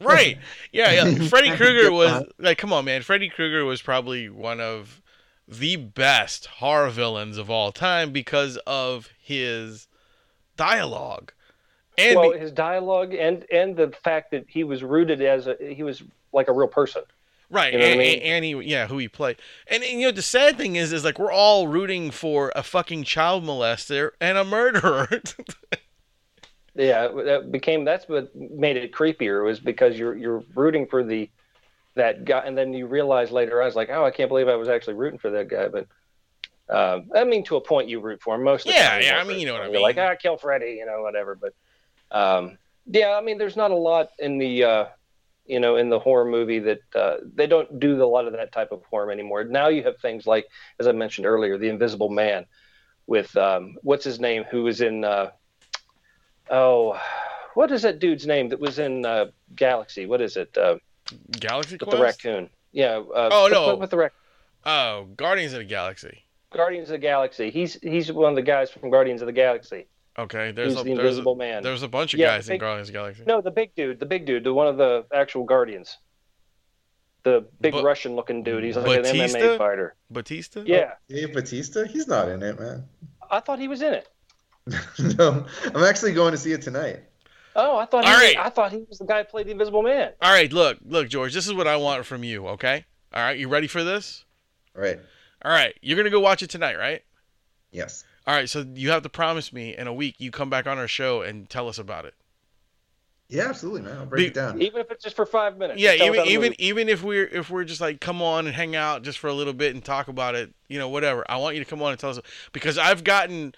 [0.00, 0.38] Right.
[0.72, 1.14] Yeah, yeah.
[1.28, 3.02] Freddy Krueger was like, come on, man.
[3.02, 5.02] Freddy Krueger was probably one of
[5.50, 9.88] the best horror villains of all time because of his
[10.56, 11.32] dialogue.
[11.98, 15.82] And well, his dialogue and and the fact that he was rooted as a he
[15.82, 17.02] was like a real person.
[17.50, 18.22] right, you know what I and, mean?
[18.22, 19.36] and he, yeah, who he played,
[19.66, 22.62] and, and you know the sad thing is, is like we're all rooting for a
[22.62, 25.08] fucking child molester and a murderer.
[26.74, 31.28] Yeah, that became that's what made it creepier was because you're you're rooting for the
[31.94, 34.56] that guy, and then you realize later I was like, oh, I can't believe I
[34.56, 35.68] was actually rooting for that guy.
[35.68, 35.86] But
[36.68, 39.02] um, I mean, to a point, you root for him most of the Yeah, time.
[39.02, 39.82] yeah, I mean, you know what I You're mean.
[39.82, 41.34] like, ah, kill Freddy, you know, whatever.
[41.34, 41.54] But
[42.10, 44.84] um, yeah, I mean, there's not a lot in the uh,
[45.46, 48.52] you know in the horror movie that uh, they don't do a lot of that
[48.52, 49.44] type of horror anymore.
[49.44, 50.46] Now you have things like,
[50.78, 52.46] as I mentioned earlier, the Invisible Man
[53.06, 55.30] with um, what's his name, who was in uh,
[56.50, 57.00] oh,
[57.54, 59.26] what is that dude's name that was in uh,
[59.56, 60.06] Galaxy?
[60.06, 60.56] What is it?
[61.38, 61.96] Galaxy with Quest.
[61.96, 62.50] the raccoon.
[62.72, 62.98] Yeah.
[62.98, 63.76] Uh, Oh, with, no.
[63.76, 64.12] With the rac-
[64.66, 66.24] Oh, Guardians of the Galaxy.
[66.52, 67.50] Guardians of the Galaxy.
[67.50, 69.86] He's he's one of the guys from Guardians of the Galaxy.
[70.18, 71.62] Okay, there's Who's a, the there's Invisible a, Man?
[71.62, 73.22] there's a bunch of Yeah, guys the in Guardians of the Galaxy.
[73.26, 75.96] No, the big dude, the big dude, the one of the actual Guardians.
[77.22, 78.64] The big Ba- Russian-looking dude.
[78.64, 79.38] He's like Batista?
[79.38, 79.94] an MMA fighter.
[80.10, 80.62] Batista.
[80.66, 82.84] Yeah, Dave Batista, he's not in it, man.
[83.30, 84.08] I thought he was in it.
[85.18, 87.00] no, I'm actually going to see it tonight.
[87.56, 88.36] Oh, I thought he All was, right.
[88.38, 90.12] I thought he was the guy who played the Invisible Man.
[90.22, 91.34] All right, look, look, George.
[91.34, 92.46] This is what I want from you.
[92.48, 92.84] Okay.
[93.12, 94.24] All right, you ready for this?
[94.76, 95.00] All right.
[95.44, 97.02] All right, you're gonna go watch it tonight, right?
[97.72, 98.04] Yes.
[98.26, 100.78] All right, so you have to promise me in a week you come back on
[100.78, 102.14] our show and tell us about it.
[103.30, 103.96] Yeah, absolutely, man.
[103.96, 104.60] I'll break Be- it down.
[104.60, 105.80] Even if it's just for five minutes.
[105.80, 108.46] Yeah, Just tell us even even even if we're if we're just like come on
[108.46, 111.24] and hang out just for a little bit and talk about it, you know, whatever.
[111.30, 112.20] I want you to come on and tell us
[112.52, 113.54] because I've gotten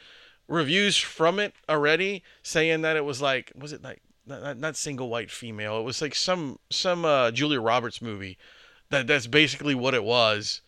[0.53, 5.09] reviews from it already saying that it was like was it like not, not- single
[5.09, 5.79] white female.
[5.81, 8.39] It was like some some uh, Julia Roberts movie
[8.91, 10.61] that that's basically what it was,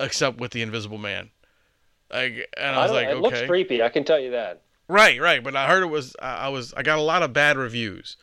[0.00, 1.30] except with the Invisible Man.
[2.12, 3.82] Like, and I I was don't- like, it okay, looks creepy.
[3.82, 4.62] I can tell you that.
[4.88, 5.42] right, right.
[5.42, 8.16] But I heard it was I I was I got a lot of bad reviews.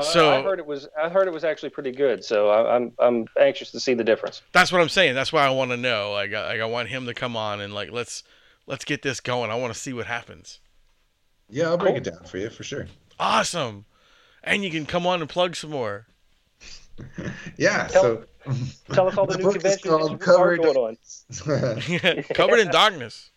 [0.00, 0.88] So- I heard it was.
[1.00, 2.24] I heard it was actually pretty good.
[2.24, 4.42] So I, I'm I'm anxious to see the difference.
[4.52, 5.14] That's what I'm saying.
[5.14, 6.10] That's why I want to know.
[6.12, 8.24] Like, I, like I want him to come on and like let's
[8.66, 9.50] let's get this going.
[9.50, 10.60] I want to see what happens.
[11.48, 11.98] Yeah, I'll break Cool.
[11.98, 12.86] it down for you for sure.
[13.18, 13.84] Awesome,
[14.42, 16.06] and you can come on and plug some more.
[17.56, 17.88] Yeah.
[17.88, 18.24] Tell- so
[18.92, 20.60] Tell us all the, new conventions called that Covered.
[20.62, 22.22] going on.
[22.34, 23.30] Covered in darkness.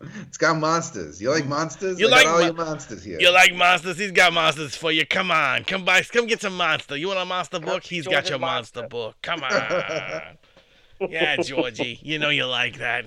[0.00, 1.20] it's got monsters.
[1.20, 1.98] You like monsters?
[1.98, 3.18] You I like got all mon- your monsters here.
[3.18, 3.98] You like monsters?
[3.98, 5.04] He's got monsters for you.
[5.04, 6.96] Come on, come by, come get some monster.
[6.96, 7.82] You want a monster book?
[7.82, 8.88] He's got your monster monster.
[8.88, 9.16] book.
[9.22, 11.10] Come on.
[11.10, 13.06] yeah, Georgie, you know you like that.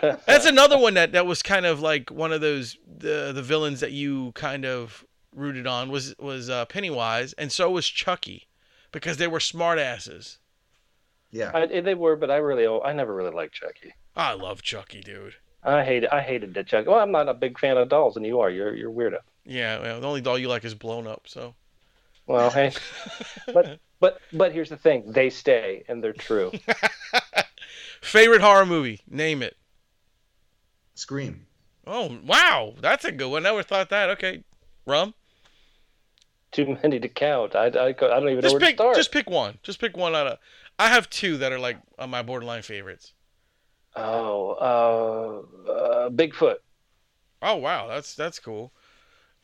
[0.00, 3.80] That's another one that that was kind of like one of those the the villains
[3.80, 8.48] that you kind of rooted on was was uh, Pennywise, and so was Chucky,
[8.92, 10.38] because they were smart asses.
[11.30, 11.50] yeah.
[11.54, 13.94] I, they were, but I really, I never really liked Chucky.
[14.16, 15.36] I love Chucky, dude.
[15.62, 16.86] I hated I hated that Chuck.
[16.86, 18.50] Well, I'm not a big fan of dolls, and you are.
[18.50, 19.18] You're you're weirdo.
[19.44, 21.22] Yeah, well, the only doll you like is blown up.
[21.26, 21.54] So
[22.26, 22.72] Well, hey,
[23.52, 26.52] but but but here's the thing: they stay, and they're true.
[28.00, 29.00] favorite horror movie?
[29.08, 29.56] Name it.
[30.98, 31.46] Scream.
[31.86, 33.44] Oh wow, that's a good one.
[33.44, 34.10] Never thought that.
[34.10, 34.42] Okay,
[34.84, 35.14] rum.
[36.50, 37.54] Too many to count.
[37.54, 38.76] I, I, I don't even know where pick.
[38.78, 38.96] to start.
[38.96, 39.58] Just pick one.
[39.62, 40.38] Just pick one out of.
[40.78, 43.12] I have two that are like on my borderline favorites.
[43.94, 46.56] Oh, uh, uh, Bigfoot.
[47.42, 48.72] Oh wow, that's that's cool.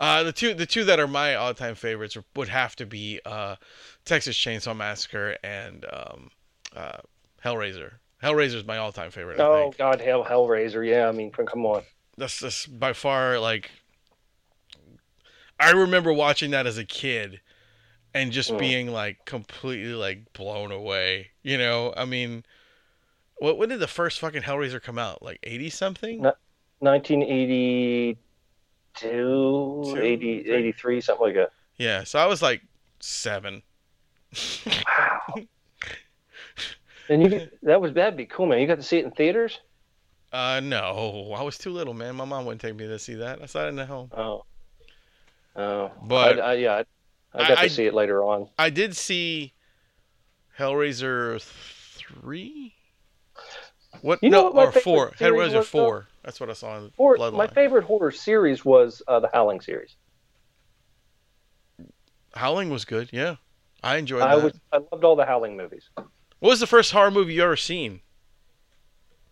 [0.01, 3.21] Uh, the two the two that are my all time favorites would have to be
[3.25, 3.55] uh,
[4.05, 6.31] Texas Chainsaw Massacre and um,
[6.75, 6.99] uh,
[7.45, 7.93] Hellraiser.
[8.25, 9.39] Hellraiser is my all time favorite.
[9.39, 9.73] Oh.
[9.79, 10.87] God, Hell Hellraiser.
[10.89, 11.83] Yeah, I mean, come on.
[12.17, 13.71] that's just by far like
[15.61, 17.41] I remember watching that as a kid
[18.15, 18.59] and just Mm.
[18.59, 21.31] being like completely like blown away.
[21.43, 22.45] You know, I mean,
[23.37, 25.23] what when did the first fucking Hellraiser come out?
[25.23, 26.23] Like eighty something?
[26.23, 26.33] No.
[26.81, 28.17] 1982,
[28.95, 31.51] Two, 80, 83, something like that.
[31.79, 32.63] Yeah, so I was like
[33.01, 33.63] seven.
[34.67, 35.21] Wow.
[37.09, 38.61] and you get- that was that'd be cool, man.
[38.61, 39.61] You got to see it in theaters.
[40.33, 42.17] Uh, no, I was too little, man.
[42.17, 43.41] My mom wouldn't take me to see that.
[43.41, 44.11] I saw it in the home.
[44.17, 44.45] Oh,
[45.57, 45.93] oh.
[46.03, 46.83] But- I, I, yeah,
[47.35, 48.49] I, I got to see it later on.
[48.59, 49.53] I did see
[50.59, 52.75] Hellraiser three.
[54.03, 54.21] What?
[54.23, 55.11] You know no, what or four.
[55.13, 55.63] Hellraiser was, though?
[55.63, 56.09] four.
[56.25, 57.35] That's what I saw in Bloodline.
[57.35, 59.95] my favorite horror series was uh, the Howling series.
[62.35, 63.11] Howling was good.
[63.13, 63.37] Yeah,
[63.83, 64.45] I enjoyed I that.
[64.45, 65.89] was I loved all the Howling movies.
[66.45, 68.01] What was the first horror movie you ever seen?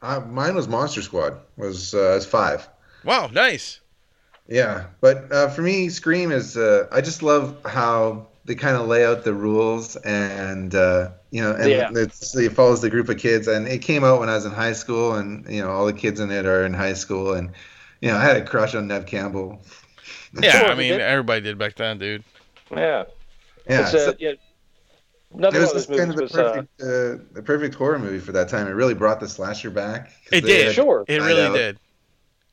[0.00, 1.40] Uh, mine was Monster Squad.
[1.58, 2.66] Was uh, was five.
[3.04, 3.80] Wow, nice.
[4.48, 6.56] Yeah, but uh, for me, Scream is.
[6.56, 11.42] Uh, I just love how they kind of lay out the rules, and uh, you
[11.42, 11.90] know, and Yeah.
[11.94, 13.46] it's, it follows the group of kids.
[13.46, 15.92] And it came out when I was in high school, and you know, all the
[15.92, 17.50] kids in it are in high school, and
[18.00, 19.60] you know, I had a crush on Neve Campbell.
[20.40, 22.24] Yeah, I mean everybody did back then, dude.
[22.70, 23.04] Yeah,
[23.68, 24.32] Yeah, it's, uh, so yeah.
[25.39, 28.18] It was one just kind of movies the was perfect, uh, the perfect horror movie
[28.18, 28.66] for that time.
[28.66, 30.12] It really brought the slasher back.
[30.30, 30.66] It did.
[30.66, 31.05] had- Sure.
[31.09, 31.57] It really know.
[31.57, 31.78] did.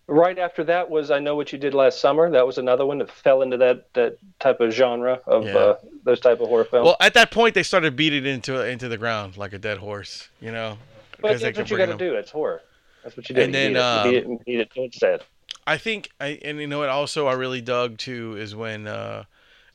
[0.08, 2.30] right after that was I know what you did last summer.
[2.32, 5.56] That was another one that fell into that that type of genre of Yeah.
[5.58, 6.86] uh, those type of horror films.
[6.86, 9.78] Well, at that point, they started beating it into into the ground like a dead
[9.78, 10.30] horse.
[10.42, 10.78] You know,
[11.22, 12.16] but that's what you got to do.
[12.16, 12.62] It's horror.
[13.04, 13.42] That's what you do.
[13.42, 14.10] And you then, beat um, it.
[14.10, 15.24] You beat it and beat it till it's dead.
[15.68, 16.90] I think, I, and you know what?
[16.90, 19.26] Also, I really dug too is when uh,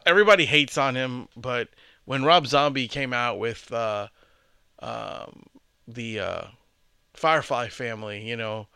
[0.04, 1.68] everybody hates on him, but
[2.04, 4.08] when Rob Zombie came out with uh,
[4.80, 5.44] um,
[5.88, 6.44] the uh,
[7.14, 8.68] Firefly family, you know,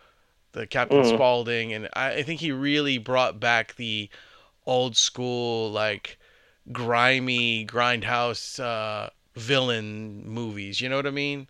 [0.52, 1.04] the Captain Mhm.
[1.04, 4.10] Spaulding, and I, I think he really brought back the
[4.66, 6.18] old school, like
[6.72, 10.80] grimy grindhouse uh, villain movies.
[10.80, 11.48] You know what I mean?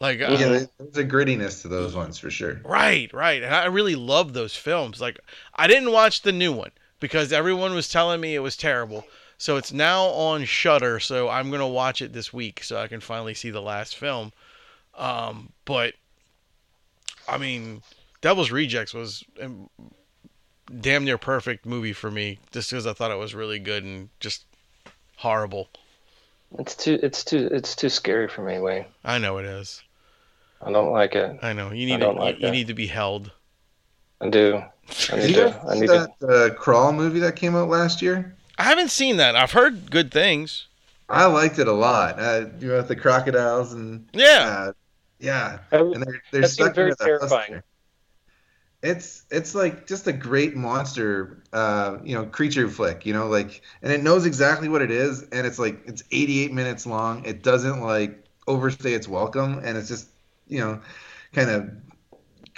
[0.00, 2.60] Like, uh, Yeah, there- there's a grittiness to those ones for sure.
[2.64, 3.42] Right, right.
[3.42, 5.00] And I really love those films.
[5.00, 5.18] Like
[5.54, 9.06] I didn't watch the new one because everyone was telling me it was terrible.
[9.40, 12.88] So it's now on Shudder, so I'm going to watch it this week so I
[12.88, 14.32] can finally see the last film.
[14.94, 15.94] Um, but
[17.26, 17.80] I mean,
[18.20, 19.70] Devil's Rejects was um,
[20.82, 24.10] damn near perfect movie for me just because I thought it was really good and
[24.20, 24.44] just
[25.16, 25.70] horrible.
[26.58, 27.00] It's too.
[27.02, 27.48] It's too.
[27.50, 28.84] It's too scary for me, Wayne.
[29.06, 29.82] I know it is.
[30.60, 31.38] I don't like it.
[31.40, 31.70] I know.
[31.70, 33.32] You need don't to, like you, you need to be held.
[34.20, 34.62] I do.
[35.10, 35.62] I Did need you to.
[35.66, 36.08] I see need to.
[36.20, 38.36] that uh, Crawl movie that came out last year?
[38.60, 39.36] I haven't seen that.
[39.36, 40.66] I've heard good things.
[41.08, 42.18] I liked it a lot.
[42.20, 44.54] Uh, you know, with the crocodiles and Yeah.
[44.68, 44.72] uh,
[45.18, 47.50] yeah, I- and they're they're That stuck very into the house terrifying.
[47.50, 47.64] there.
[48.82, 53.04] It's it's like just a great monster, uh, you know, creature flick.
[53.04, 56.52] You know, like, and it knows exactly what it is, and it's like it's 88
[56.52, 57.22] minutes long.
[57.26, 60.08] It doesn't like overstay its welcome, and it's just
[60.48, 60.80] you know,
[61.34, 61.70] kind of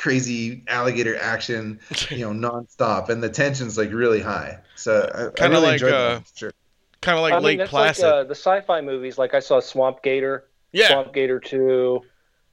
[0.03, 1.78] crazy alligator action,
[2.11, 4.59] you know, nonstop, and the tension's like really high.
[4.74, 6.53] So I, I Kinda really like, uh, sure.
[7.00, 8.05] Kind of like I mean, Lake that's Placid.
[8.05, 9.16] like uh, the sci-fi movies.
[9.16, 10.88] Like I saw Swamp Gator, yeah.
[10.88, 12.00] Swamp Gator Two,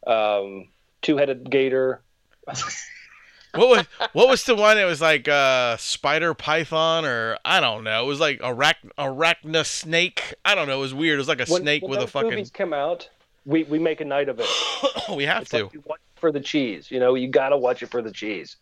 [0.07, 0.67] um,
[1.01, 2.01] Two-Headed Gator.
[3.55, 7.83] what was what was the one It was like uh spider python or I don't
[7.83, 8.03] know.
[8.03, 10.35] It was like arach- arachna snake.
[10.45, 10.77] I don't know.
[10.77, 11.15] It was weird.
[11.15, 13.09] It was like a When- snake when with a those fucking movies come out,
[13.45, 14.47] we we make a night of it.
[15.15, 15.63] we have It's to.
[15.65, 16.89] like you watch it for the cheese.
[16.91, 18.57] You know, you gotta watch it for the cheese.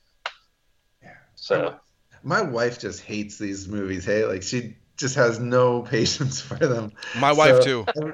[1.03, 1.13] Yeah.
[1.35, 1.75] So
[2.23, 4.05] My wife just hates these movies.
[4.05, 6.91] Hey, like she just has no patience for them.
[7.17, 8.13] My wife So- too.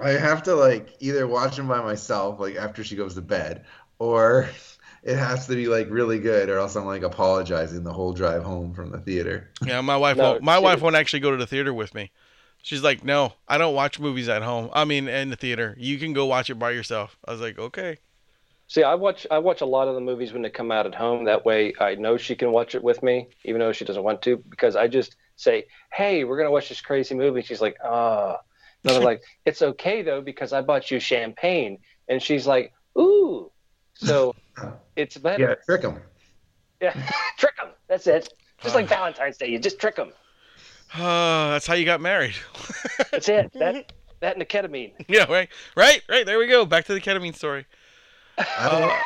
[0.00, 3.64] I have to like either watch them by myself, like after she goes to bed,
[4.00, 4.48] or
[5.04, 8.42] it has to be like really good, or else I'm like apologizing the whole drive
[8.42, 9.50] home from the theater.
[9.64, 12.10] Yeah, my wife No, won't my wife won't actually go to the theater with me.
[12.62, 14.68] She's like, "No, I don't watch movies at home.
[14.72, 15.74] I mean, in the theater.
[15.78, 17.98] You can go watch it by yourself." I was like, "Okay."
[18.66, 20.94] See, I watch I watch a lot of the movies when they come out at
[20.94, 21.24] home.
[21.24, 24.22] That way, I know she can watch it with me, even though she doesn't want
[24.22, 28.38] to, because I just say, "Hey, we're gonna watch this crazy movie." She's like, "Ah,"
[28.84, 33.50] and I'm like, "It's okay though because I bought you champagne," and she's like, "Ooh,"
[33.94, 34.34] so
[34.96, 35.42] it's better.
[35.42, 36.00] Yeah, trick them.
[36.80, 36.94] Yeah,
[37.38, 37.68] trick them.
[37.86, 38.32] That's it.
[38.62, 40.12] Just like Valentine's Day, you just trick them.
[40.94, 40.98] Uh,
[41.50, 42.34] that's how you got married.
[43.10, 43.52] That's it.
[43.52, 44.94] That that and the ketamine.
[45.06, 46.24] yeah, right, right, right.
[46.24, 46.64] There we go.
[46.64, 47.66] Back to the ketamine story.
[48.56, 49.02] I don't,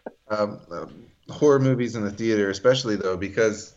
[0.28, 3.74] um, um, horror movies in the theater, especially though, because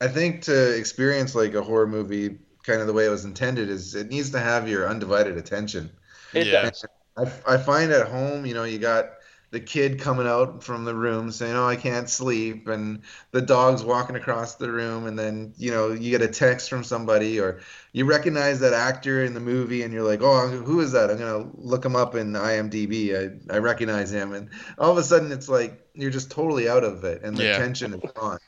[0.00, 3.68] I think to experience like a horror movie, kind of the way it was intended,
[3.68, 5.90] is it needs to have your undivided attention.
[6.32, 6.62] It Yeah.
[6.62, 6.84] does.
[7.16, 9.10] I, I find at home, you know, you got
[9.52, 13.84] the kid coming out from the room saying, "Oh, I can't sleep," and the dog's
[13.84, 17.60] walking across the room, and then you know you get a text from somebody, or
[17.92, 21.18] you recognize that actor in the movie, and you're like, "Oh, who is that?" I'm
[21.18, 23.14] gonna look him up in IMDb.
[23.50, 24.48] I I recognize him, and
[24.78, 27.58] all of a sudden it's like you're just totally out of it, and the Yeah.
[27.58, 28.38] tension is gone.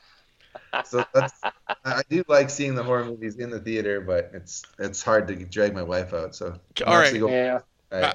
[0.86, 1.52] So that's I
[1.84, 5.34] I do like seeing the horror movies in the theater, but it's it's hard to
[5.36, 6.34] drag my wife out.
[6.34, 7.04] So I'm All right.
[7.04, 7.60] actually going- Yeah.
[7.92, 8.14] I-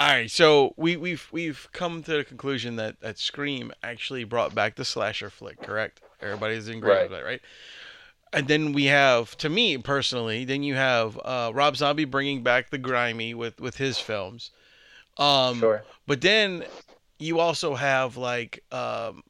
[0.00, 4.54] All right, so we, we've we've come to the conclusion that, that Scream actually brought
[4.54, 6.00] back the slasher flick, correct?
[6.22, 7.10] Everybody's in agreement Right.
[7.10, 7.42] with that, right?
[8.32, 12.70] And then we have, to me personally, then you have uh, Rob Zombie bringing back
[12.70, 14.52] the grimy with with his films.
[15.18, 15.84] Um, Sure.
[16.06, 16.64] But then
[17.18, 19.22] you also have like um,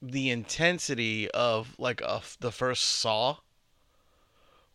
[0.00, 3.36] the intensity of like a, the first Saw.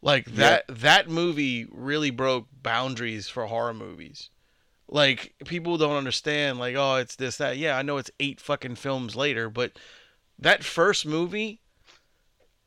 [0.01, 4.29] Like that that movie really broke boundaries for horror movies.
[4.87, 7.57] Like people don't understand like oh it's this that.
[7.57, 9.73] Yeah, I know it's 8 fucking films later, but
[10.37, 11.61] that first movie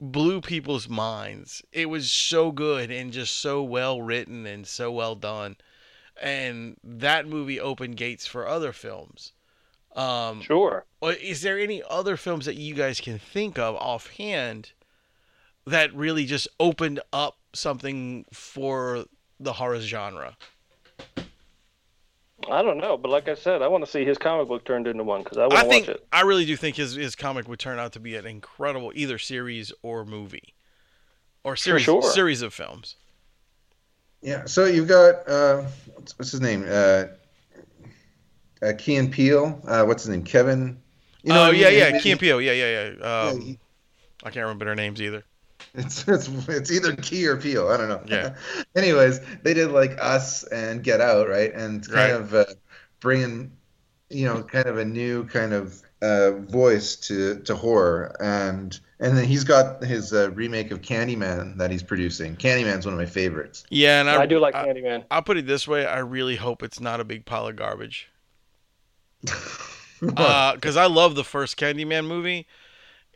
[0.00, 1.62] blew people's minds.
[1.72, 5.56] It was so good and just so well written and so well done.
[6.20, 9.32] And that movie opened gates for other films.
[9.94, 10.84] Um, Sure.
[11.02, 14.72] is there any other films that you guys can think of offhand
[15.66, 19.06] that really just opened up something for
[19.40, 20.36] the horror genre?
[22.50, 24.86] I don't know, but like I said, I want to see his comic book turned
[24.86, 26.06] into one because I want to watch it.
[26.12, 29.18] I really do think his his comic would turn out to be an incredible either
[29.18, 30.54] series or movie,
[31.44, 32.02] or series sure.
[32.02, 32.96] series of films.
[34.22, 34.44] Yeah.
[34.46, 35.62] So you've got uh,
[35.94, 36.64] what's, what's his name?
[36.68, 37.04] Uh,
[38.62, 39.60] uh, Key and Peele.
[39.66, 40.24] Uh, what's his name?
[40.24, 40.80] Kevin.
[41.22, 41.78] You oh what I yeah, mean?
[41.78, 42.94] yeah, He- Key and Peele, yeah, yeah, yeah.
[42.98, 43.58] yeah, Um, he-
[44.22, 45.24] I can't remember their names either.
[45.74, 47.68] it's, it's it's either Key or Peele.
[47.68, 48.02] I don't know.
[48.06, 48.36] Yeah.
[48.76, 51.52] Anyways, they did like Us and Get Out, right?
[51.52, 52.20] And kind Right.
[52.20, 52.44] of uh,
[53.00, 53.52] bringing,
[54.10, 59.16] you know, kind of a new kind of uh, voice to to horror, and and
[59.16, 62.36] then he's got his uh, remake of Candyman that he's producing.
[62.36, 63.64] Candyman's one of my favorites.
[63.70, 65.04] Yeah, and I, I, do like I, Candyman.
[65.10, 68.08] I'll put it this way: I really hope it's not a big pile of garbage.
[70.00, 72.46] because I love the first Candyman movie,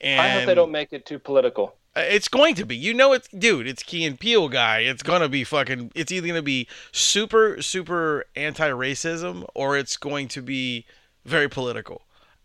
[0.00, 1.74] and I hope they don't make it too political.
[1.96, 2.76] It's going to be.
[2.76, 3.66] You know, it's dude.
[3.66, 4.80] It's Key and Peele guy.
[4.80, 5.90] It's gonna be fucking.
[5.94, 10.86] It's either gonna be super super anti-racism or it's going to be
[11.24, 12.02] very political.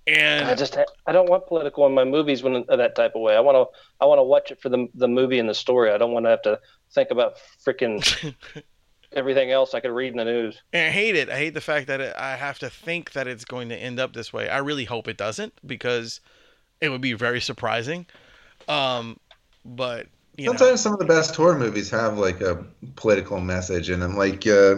[0.08, 0.78] And I just
[1.08, 3.36] I don't want political in my movies when in that type of way.
[3.36, 5.92] I want to I want to watch it for the the movie and the story.
[5.92, 6.60] I don't want to have to
[6.92, 8.34] think about freaking
[9.14, 10.62] everything else I could read in the news.
[10.74, 11.30] And I hate it.
[11.30, 14.00] I hate the fact that it, I have to think that it's going to end
[14.00, 14.50] up this way.
[14.50, 16.20] I really hope it doesn't because
[16.82, 18.06] it would be very surprising.
[18.68, 19.20] Um,
[19.66, 20.08] but
[20.38, 22.64] you know, Sometimes some of the best horror movies have like a
[22.96, 24.76] political message in them, like uh,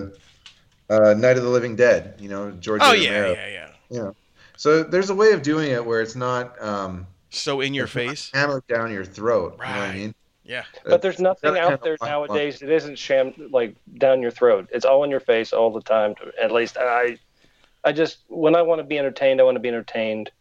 [0.90, 2.14] uh, Night of the Living Dead.
[2.20, 2.82] You know, George.
[2.84, 2.96] oh A.
[2.96, 3.34] yeah, Romero.
[3.34, 3.70] yeah, yeah.
[3.90, 4.16] You know,
[4.56, 7.96] so there's a way of doing it where it's not um, So in your it's
[7.96, 9.60] not face, hammered down your throat.
[9.60, 10.16] You know what I mean?
[10.44, 10.64] yeah.
[10.86, 14.70] But there's nothing out there nowadays that isn't sham like down your throat.
[14.72, 16.16] It's all in your face all the time.
[16.42, 17.18] At least I,
[17.84, 20.32] I just when I want to be entertained, I want to be entertained.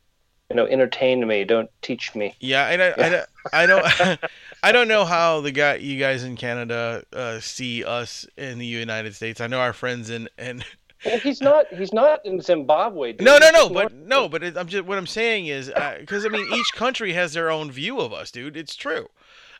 [0.50, 1.44] You know, entertain me.
[1.44, 2.34] Don't teach me.
[2.40, 3.66] Yeah, I, I, don't- I
[4.06, 4.20] don't,
[4.62, 8.66] I don't know how the guy, you guys in Canada, uh, see us in the
[8.66, 9.40] United States.
[9.40, 10.64] I know our friends in, and
[11.04, 11.66] Well, he's not.
[11.68, 13.12] He's not in Zimbabwe.
[13.12, 13.22] Dude.
[13.26, 15.70] no, no, no, but no, but it, I'm just what I'm saying is
[16.00, 18.56] because I mean each country has their own view of us, dude.
[18.56, 19.08] It's true.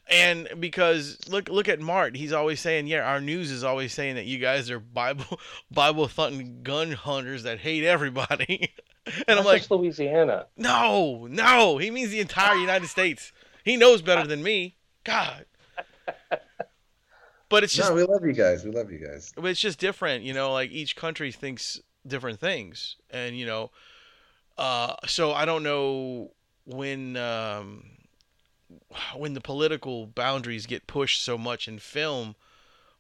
[0.08, 4.14] And because look look at Mart, he's always saying, yeah, our news is always saying
[4.14, 5.40] that you guys are Bible
[5.70, 8.72] Bible thumping gun hunters that hate everybody.
[9.06, 10.46] and I'm That's like, Louisiana.
[10.56, 13.32] no, no, he means the entire United States.
[13.64, 14.76] He knows better than me.
[15.02, 15.46] God.
[17.48, 18.64] But it's just No, we love you guys.
[18.64, 19.32] We love you guys.
[19.36, 22.96] but it's just different, you know, like each country thinks different things.
[23.10, 23.70] And, you know,
[24.58, 26.32] uh so I don't know
[26.64, 27.84] when um
[29.14, 32.34] when the political boundaries get pushed so much in film,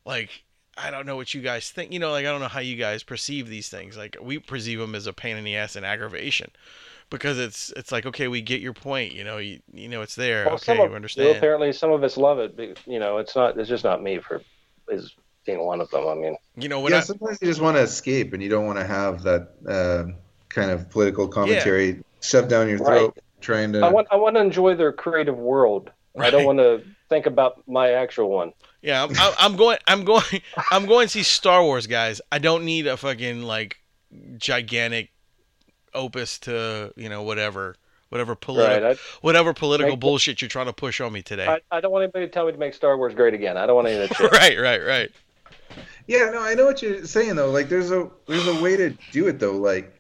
[0.04, 0.44] like
[0.76, 1.92] I don't know what you guys think.
[1.92, 3.96] You know, like I don't know how you guys perceive these things.
[3.96, 6.50] Like we perceive them as a pain in the ass and aggravation,
[7.10, 9.12] because it's it's like okay, we get your point.
[9.12, 10.44] You know, you you know it's there.
[10.44, 11.36] Well, okay, some we of, understand.
[11.36, 12.56] apparently, some of us love it.
[12.56, 13.58] but, You know, it's not.
[13.58, 14.42] It's just not me for
[14.88, 15.14] is
[15.44, 16.06] being one of them.
[16.06, 18.48] I mean, You know, when yeah, I, sometimes you just want to escape and you
[18.48, 20.12] don't want to have that uh,
[20.48, 23.10] kind of political commentary shoved down your Right.
[23.46, 25.90] Throat trying to I want I want to enjoy their creative world.
[26.18, 28.52] I don't want to think about my actual one.
[28.80, 29.78] Yeah, I'm, I'm, I'm going.
[29.86, 30.24] I'm going.
[30.70, 32.20] I'm going to see Star Wars, guys.
[32.32, 33.76] I don't need a fucking like
[34.38, 35.10] gigantic
[35.94, 37.74] opus to you know whatever
[38.08, 38.98] whatever political Right.
[39.20, 41.46] whatever political Make- bullshit you're trying to push on me today.
[41.46, 43.56] I, I, I don't want anybody to tell me to make Star Wars great again.
[43.56, 44.32] I don't want any of that shit.
[44.32, 45.10] right, right, right.
[46.06, 47.50] Yeah, no, I know what you're saying though.
[47.50, 49.56] Like there's a there's a way to do it though.
[49.56, 49.95] Like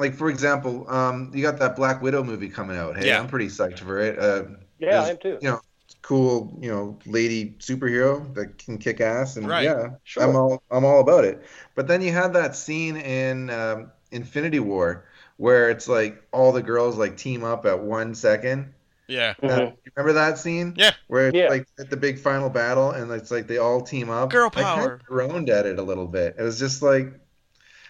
[0.00, 2.96] like for example, um you got that Black Widow movie coming out.
[2.98, 3.20] Hey, Yeah.
[3.20, 4.18] I'm pretty psyched for it.
[4.18, 4.44] Uh
[4.78, 5.38] Yeah, I am too.
[5.40, 5.60] you know,
[6.02, 9.64] cool, you know, lady superhero that can kick ass and Right.
[9.64, 10.22] yeah, Sure.
[10.24, 11.42] I'm all I'm all about it.
[11.74, 16.62] But then you had that scene in um, Infinity War where it's like all the
[16.62, 18.74] girls like team up at one second.
[19.08, 19.34] Yeah.
[19.42, 19.76] Uh, Mhm.
[19.84, 20.74] you remember that scene?
[20.76, 20.92] Yeah.
[21.08, 21.48] Where it's Yeah.
[21.48, 24.30] like at the big final battle and it's like they all team up.
[24.30, 24.94] Girl I kind power.
[24.94, 26.36] of groaned at it a little bit.
[26.38, 27.14] It was just like,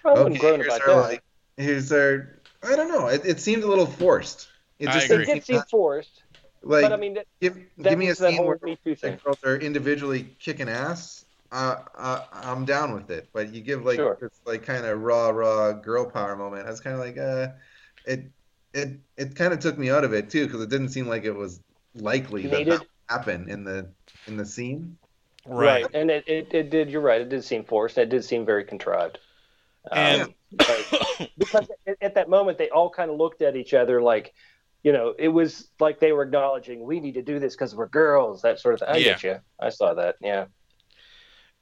[0.05, 1.01] I wouldn't okay, here's our that.
[1.03, 1.23] like,
[1.61, 2.41] here's our.
[2.63, 3.07] I don't know.
[3.09, 4.49] It, it seemed a little forced.
[4.79, 6.23] It I just it did seem forced,
[6.63, 8.79] like but I mean, that, give that give me a was scene whole where Me
[8.85, 11.25] Too the girls are individually kicking ass.
[11.53, 13.29] Uh, uh, I'm down with it.
[13.33, 14.17] But you give like Sure.
[14.21, 16.67] this like kind of raw, raw girl power moment.
[16.67, 17.49] I was kind of like, uh,
[18.07, 18.31] it,
[18.73, 21.25] it, it kind of took me out of it too because it didn't seem like
[21.25, 21.61] it was
[21.97, 23.89] likely that that happen in the
[24.27, 24.97] in the scene.
[25.47, 25.87] Right.
[25.93, 26.91] And it, it, it did.
[26.91, 27.21] You're right.
[27.21, 27.99] It did seem forced.
[27.99, 29.19] It did seem very contrived.
[29.93, 30.35] And- Um,
[31.39, 34.35] because at, at that moment they all kind of looked at each other like,
[34.83, 37.87] you know, it was like they were acknowledging we need to do this because we're
[37.89, 38.89] girls, that sort of thing.
[38.97, 39.39] I get you.
[39.61, 40.17] I saw that.
[40.21, 40.47] Yeah.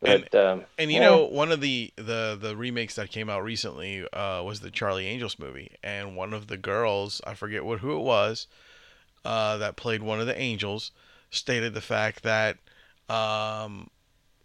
[0.03, 1.07] And- um, And you yeah.
[1.07, 5.07] know, one of the, the the remakes that came out recently uh, was the Charlie
[5.07, 8.47] Angels movie, and one of the girls, I forget what who it was,
[9.25, 10.93] uh, that played one of the angels,
[11.31, 12.57] stated the fact that
[13.11, 13.89] um,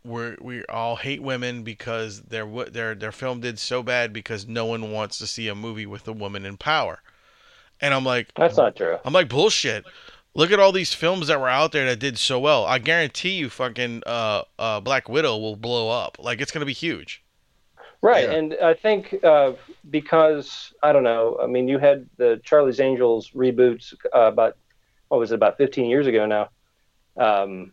[0.04, 4.66] we we all hate women because their their their film did so bad because no
[4.66, 7.01] one wants to see a movie with a woman in power,
[7.82, 8.97] and I'm like, that's not true.
[9.06, 9.86] I'm like bullshit.
[10.36, 12.66] Look at all these films that were out there that did so well.
[12.66, 16.18] I guarantee you, fucking uh, uh, Black Widow will blow up.
[16.20, 17.24] Like it's gonna be huge.
[18.01, 18.36] Right, Yeah.
[18.36, 19.54] and I think uh,
[19.89, 21.39] because I don't know.
[21.41, 24.58] I mean, you had the Charlie's Angels reboots uh, about
[25.08, 26.49] what was it about 15 years ago now,
[27.16, 27.72] um,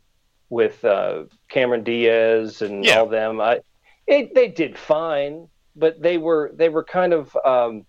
[0.51, 3.01] with uh, Cameron Diaz and Yeah.
[3.01, 3.41] all them.
[3.41, 3.61] I
[4.07, 7.87] it, they did fine, but they were they were kind of um,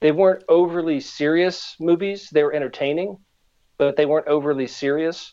[0.00, 2.28] they weren't overly serious movies.
[2.30, 3.18] They were entertaining,
[3.78, 5.32] but they weren't overly serious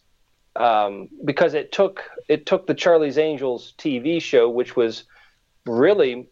[0.55, 5.03] um, because it took it took the Charlie's Angels TV show, which was
[5.65, 6.29] really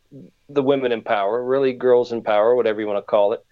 [0.48, 3.44] the women in power, really girls in power, whatever you want to call it.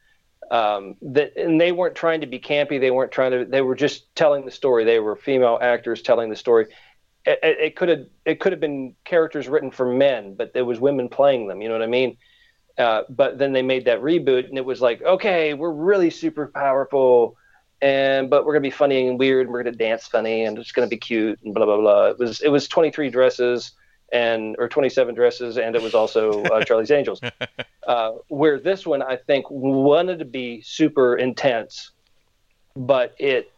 [0.49, 2.79] Um, that and they weren't trying to be campy.
[2.79, 3.45] They weren't trying to.
[3.45, 4.85] They were just telling the story.
[4.85, 6.67] They were female actors telling the story.
[7.25, 11.09] It, could have it could have been characters written for men, but there was women
[11.09, 11.61] playing them.
[11.61, 12.17] You know what I mean?
[12.77, 16.47] Uh, but then they made that reboot, and it was like, okay, we're really super
[16.47, 17.35] powerful,
[17.81, 20.71] and but we're gonna be funny and weird, and we're gonna dance funny, and it's
[20.71, 22.05] gonna be cute, and blah blah blah.
[22.05, 23.73] It was it was 23 dresses
[24.12, 27.22] and or 27 dresses, and it was also uh, Charlie's Angels.
[27.88, 31.91] Uh, where this one, I think, wanted to be super intense,
[32.76, 33.50] but it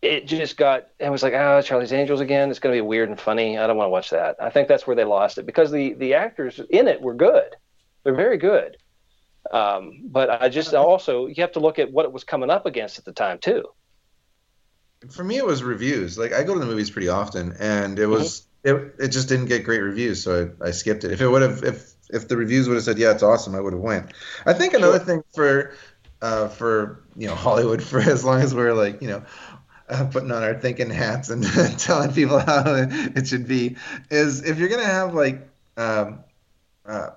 [0.00, 2.48] it just got it was like ah Charlie's Angels again.
[2.50, 3.58] It's gonna be weird and funny.
[3.58, 4.36] I don't want to watch that.
[4.40, 7.56] I think that's where they lost it because the the actors in it were good.
[8.04, 8.76] They're very good.
[9.50, 12.66] Um, but I just also you have to look at what it was coming up
[12.66, 13.64] against at the time too.
[15.10, 16.16] For me, it was reviews.
[16.16, 19.46] Like I go to the movies pretty often, and it was it, it just didn't
[19.46, 21.12] get great reviews, so I, I skipped it.
[21.12, 23.60] If it would have, if if the reviews would have said, "Yeah, it's awesome," I
[23.60, 24.12] would have went.
[24.46, 25.74] I think another thing for
[26.20, 29.24] uh, for you know Hollywood, for as long as we're like you know
[29.88, 31.44] uh, putting on our thinking hats and
[31.78, 33.76] telling people how it should be,
[34.10, 36.20] is if you're gonna have like um,
[36.86, 37.10] uh,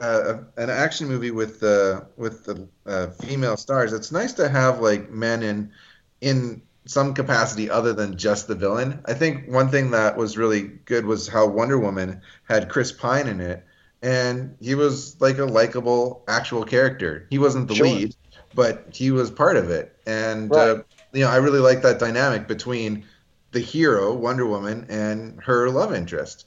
[0.00, 4.80] uh, an action movie with the with the uh, female stars, it's nice to have
[4.80, 5.72] like men in
[6.20, 9.02] in some capacity other than just the villain.
[9.06, 13.28] I think one thing that was really good was how Wonder Woman had Chris Pine
[13.28, 13.64] in it,
[14.02, 17.28] and he was like a likable actual character.
[17.30, 17.86] He wasn't the Sure.
[17.86, 18.16] lead,
[18.54, 20.70] but he was part of it, and Right.
[20.70, 20.82] uh,
[21.12, 23.06] you know I really like that dynamic between
[23.52, 26.46] the hero Wonder Woman and her love interest.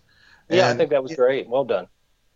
[0.50, 1.48] Yeah, I think that was great.
[1.50, 1.88] Well done.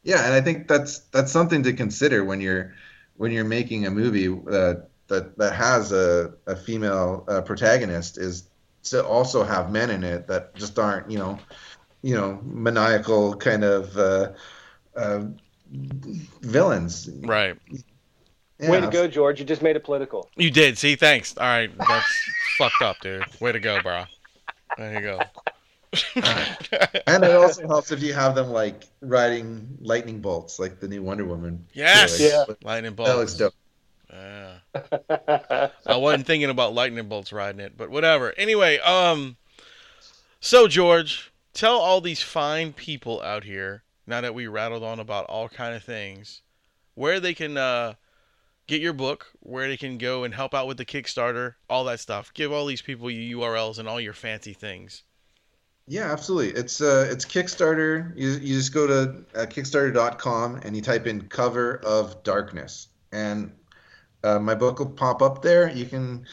[0.03, 2.73] yeah, and I think that's that's something to consider when you're
[3.17, 4.75] when you're making a movie uh,
[5.07, 8.49] that that has a, a female uh, protagonist is
[8.83, 11.39] to also have men in it that just aren't you know
[12.01, 14.31] you know maniacal kind of uh,
[14.95, 15.25] uh,
[16.41, 17.09] villains.
[17.21, 17.57] Right.
[18.59, 19.39] Yeah, Way to go, George.
[19.39, 20.29] You just made it political.
[20.37, 20.77] You did.
[20.77, 21.37] See, thanks.
[21.37, 23.25] All right, that's fucked up, dude.
[23.41, 24.05] Way to go, bro.
[24.77, 25.19] There you go.
[27.07, 31.01] And it also helps if you have them like riding lightning bolts, like the new
[31.01, 31.65] Wonder Woman.
[31.73, 32.19] yes.
[32.19, 32.43] Yeah.
[32.63, 33.11] Lightning bolts.
[33.11, 33.53] That looks dope.
[34.15, 35.69] Yeah.
[35.85, 38.33] I wasn't thinking about lightning bolts riding it, but whatever.
[38.37, 39.37] Anyway, um,
[40.39, 45.25] so George, tell all these fine people out here now that we rattled on about
[45.25, 46.41] all kind of things,
[46.93, 47.93] where they can uh,
[48.67, 51.99] get your book, where they can go and help out with the Kickstarter, all that
[51.99, 52.33] stuff.
[52.33, 55.03] Give all these people your URLs and all your fancy things.
[55.87, 56.59] Yeah, absolutely.
[56.59, 58.11] It's uh, it's Kickstarter.
[58.15, 63.51] You, you just go to uh, Kickstarter.com and you type in "Cover of Darkness," and
[64.25, 65.69] uh, my book will pop up there.
[65.71, 66.25] You can.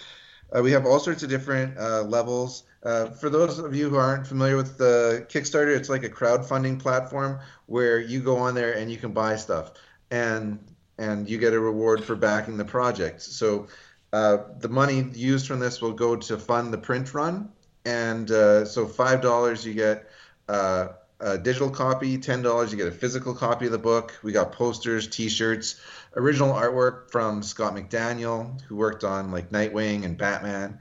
[0.55, 2.65] Uh, we have all sorts of different uh, levels.
[2.83, 6.79] Uh, for those of you who aren't familiar with the Kickstarter, it's like a crowdfunding
[6.79, 9.73] platform where you go on there and you can buy stuff,
[10.11, 10.59] and
[10.99, 13.23] and you get a reward for backing the project.
[13.23, 13.69] So
[14.13, 17.51] uh, the money used from this will go to fund the print run,
[17.85, 20.11] and so five dollars you get
[20.49, 24.19] a digital copy, ten dollars you get a physical copy of the book.
[24.23, 25.81] We got posters, T-shirts,
[26.17, 30.81] original artwork from Scott McDaniel, who worked on like Nightwing and Batman.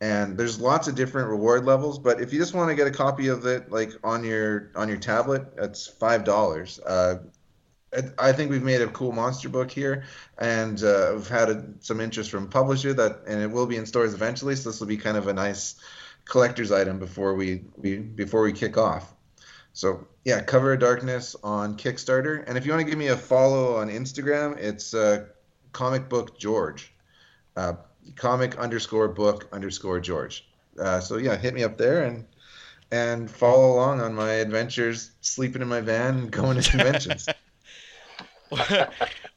[0.00, 2.90] And there's lots of different reward levels, but if you just want to get a
[2.90, 6.80] copy of it, like on your on your tablet, it's five dollars.
[6.80, 7.18] Uh,
[8.18, 10.04] I- think we've made a cool monster book here,
[10.38, 13.86] and uh, we've had a, some interest from publisher that, and it will be in
[13.86, 14.56] stores eventually.
[14.56, 15.76] So this will be kind of a nice
[16.24, 19.11] collector's item before we, we before we kick off.
[19.72, 23.16] So yeah, Cover of Darkness on Kickstarter, and if you want to give me a
[23.16, 25.26] follow on Instagram, it's uh,
[25.72, 26.92] Comic Book George,
[27.56, 27.74] uh,
[28.16, 30.46] comic underscore book underscore George.
[30.78, 32.26] Uh, so yeah, hit me up there and
[32.90, 37.26] and follow along on my adventures, sleeping in my van and going to conventions.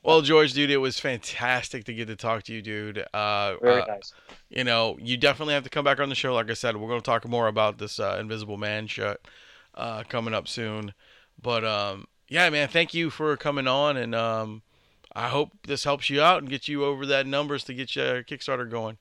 [0.03, 2.97] well, George, dude, it was fantastic to get to talk to you, dude.
[3.13, 4.13] Uh, Very uh, nice.
[4.49, 6.33] you know, you definitely have to come back on the show.
[6.33, 9.21] Like I said, we're going to talk more about this uh, Invisible Man shut
[9.75, 10.93] uh, coming up soon.
[11.41, 14.61] But um, yeah, man, thank you for coming on, and um,
[15.15, 18.23] I hope this helps you out and get you over that numbers to get your
[18.23, 18.97] Kickstarter going.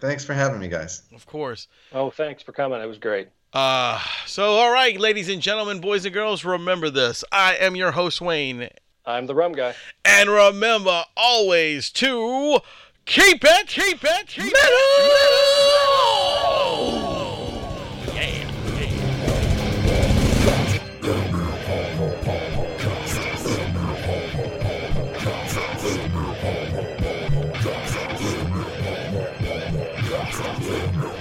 [0.00, 1.02] Thanks for having me, guys.
[1.14, 1.68] Of course.
[1.92, 2.80] Oh, thanks for coming.
[2.80, 3.28] It was great.
[3.52, 7.24] Uh, so, all right, ladies and gentlemen, boys and girls, remember this.
[7.32, 8.68] I am your host, Wayne.
[9.04, 9.74] I'm the rum guy.
[10.04, 12.60] And remember always to
[13.04, 15.29] keep it, keep it, keep it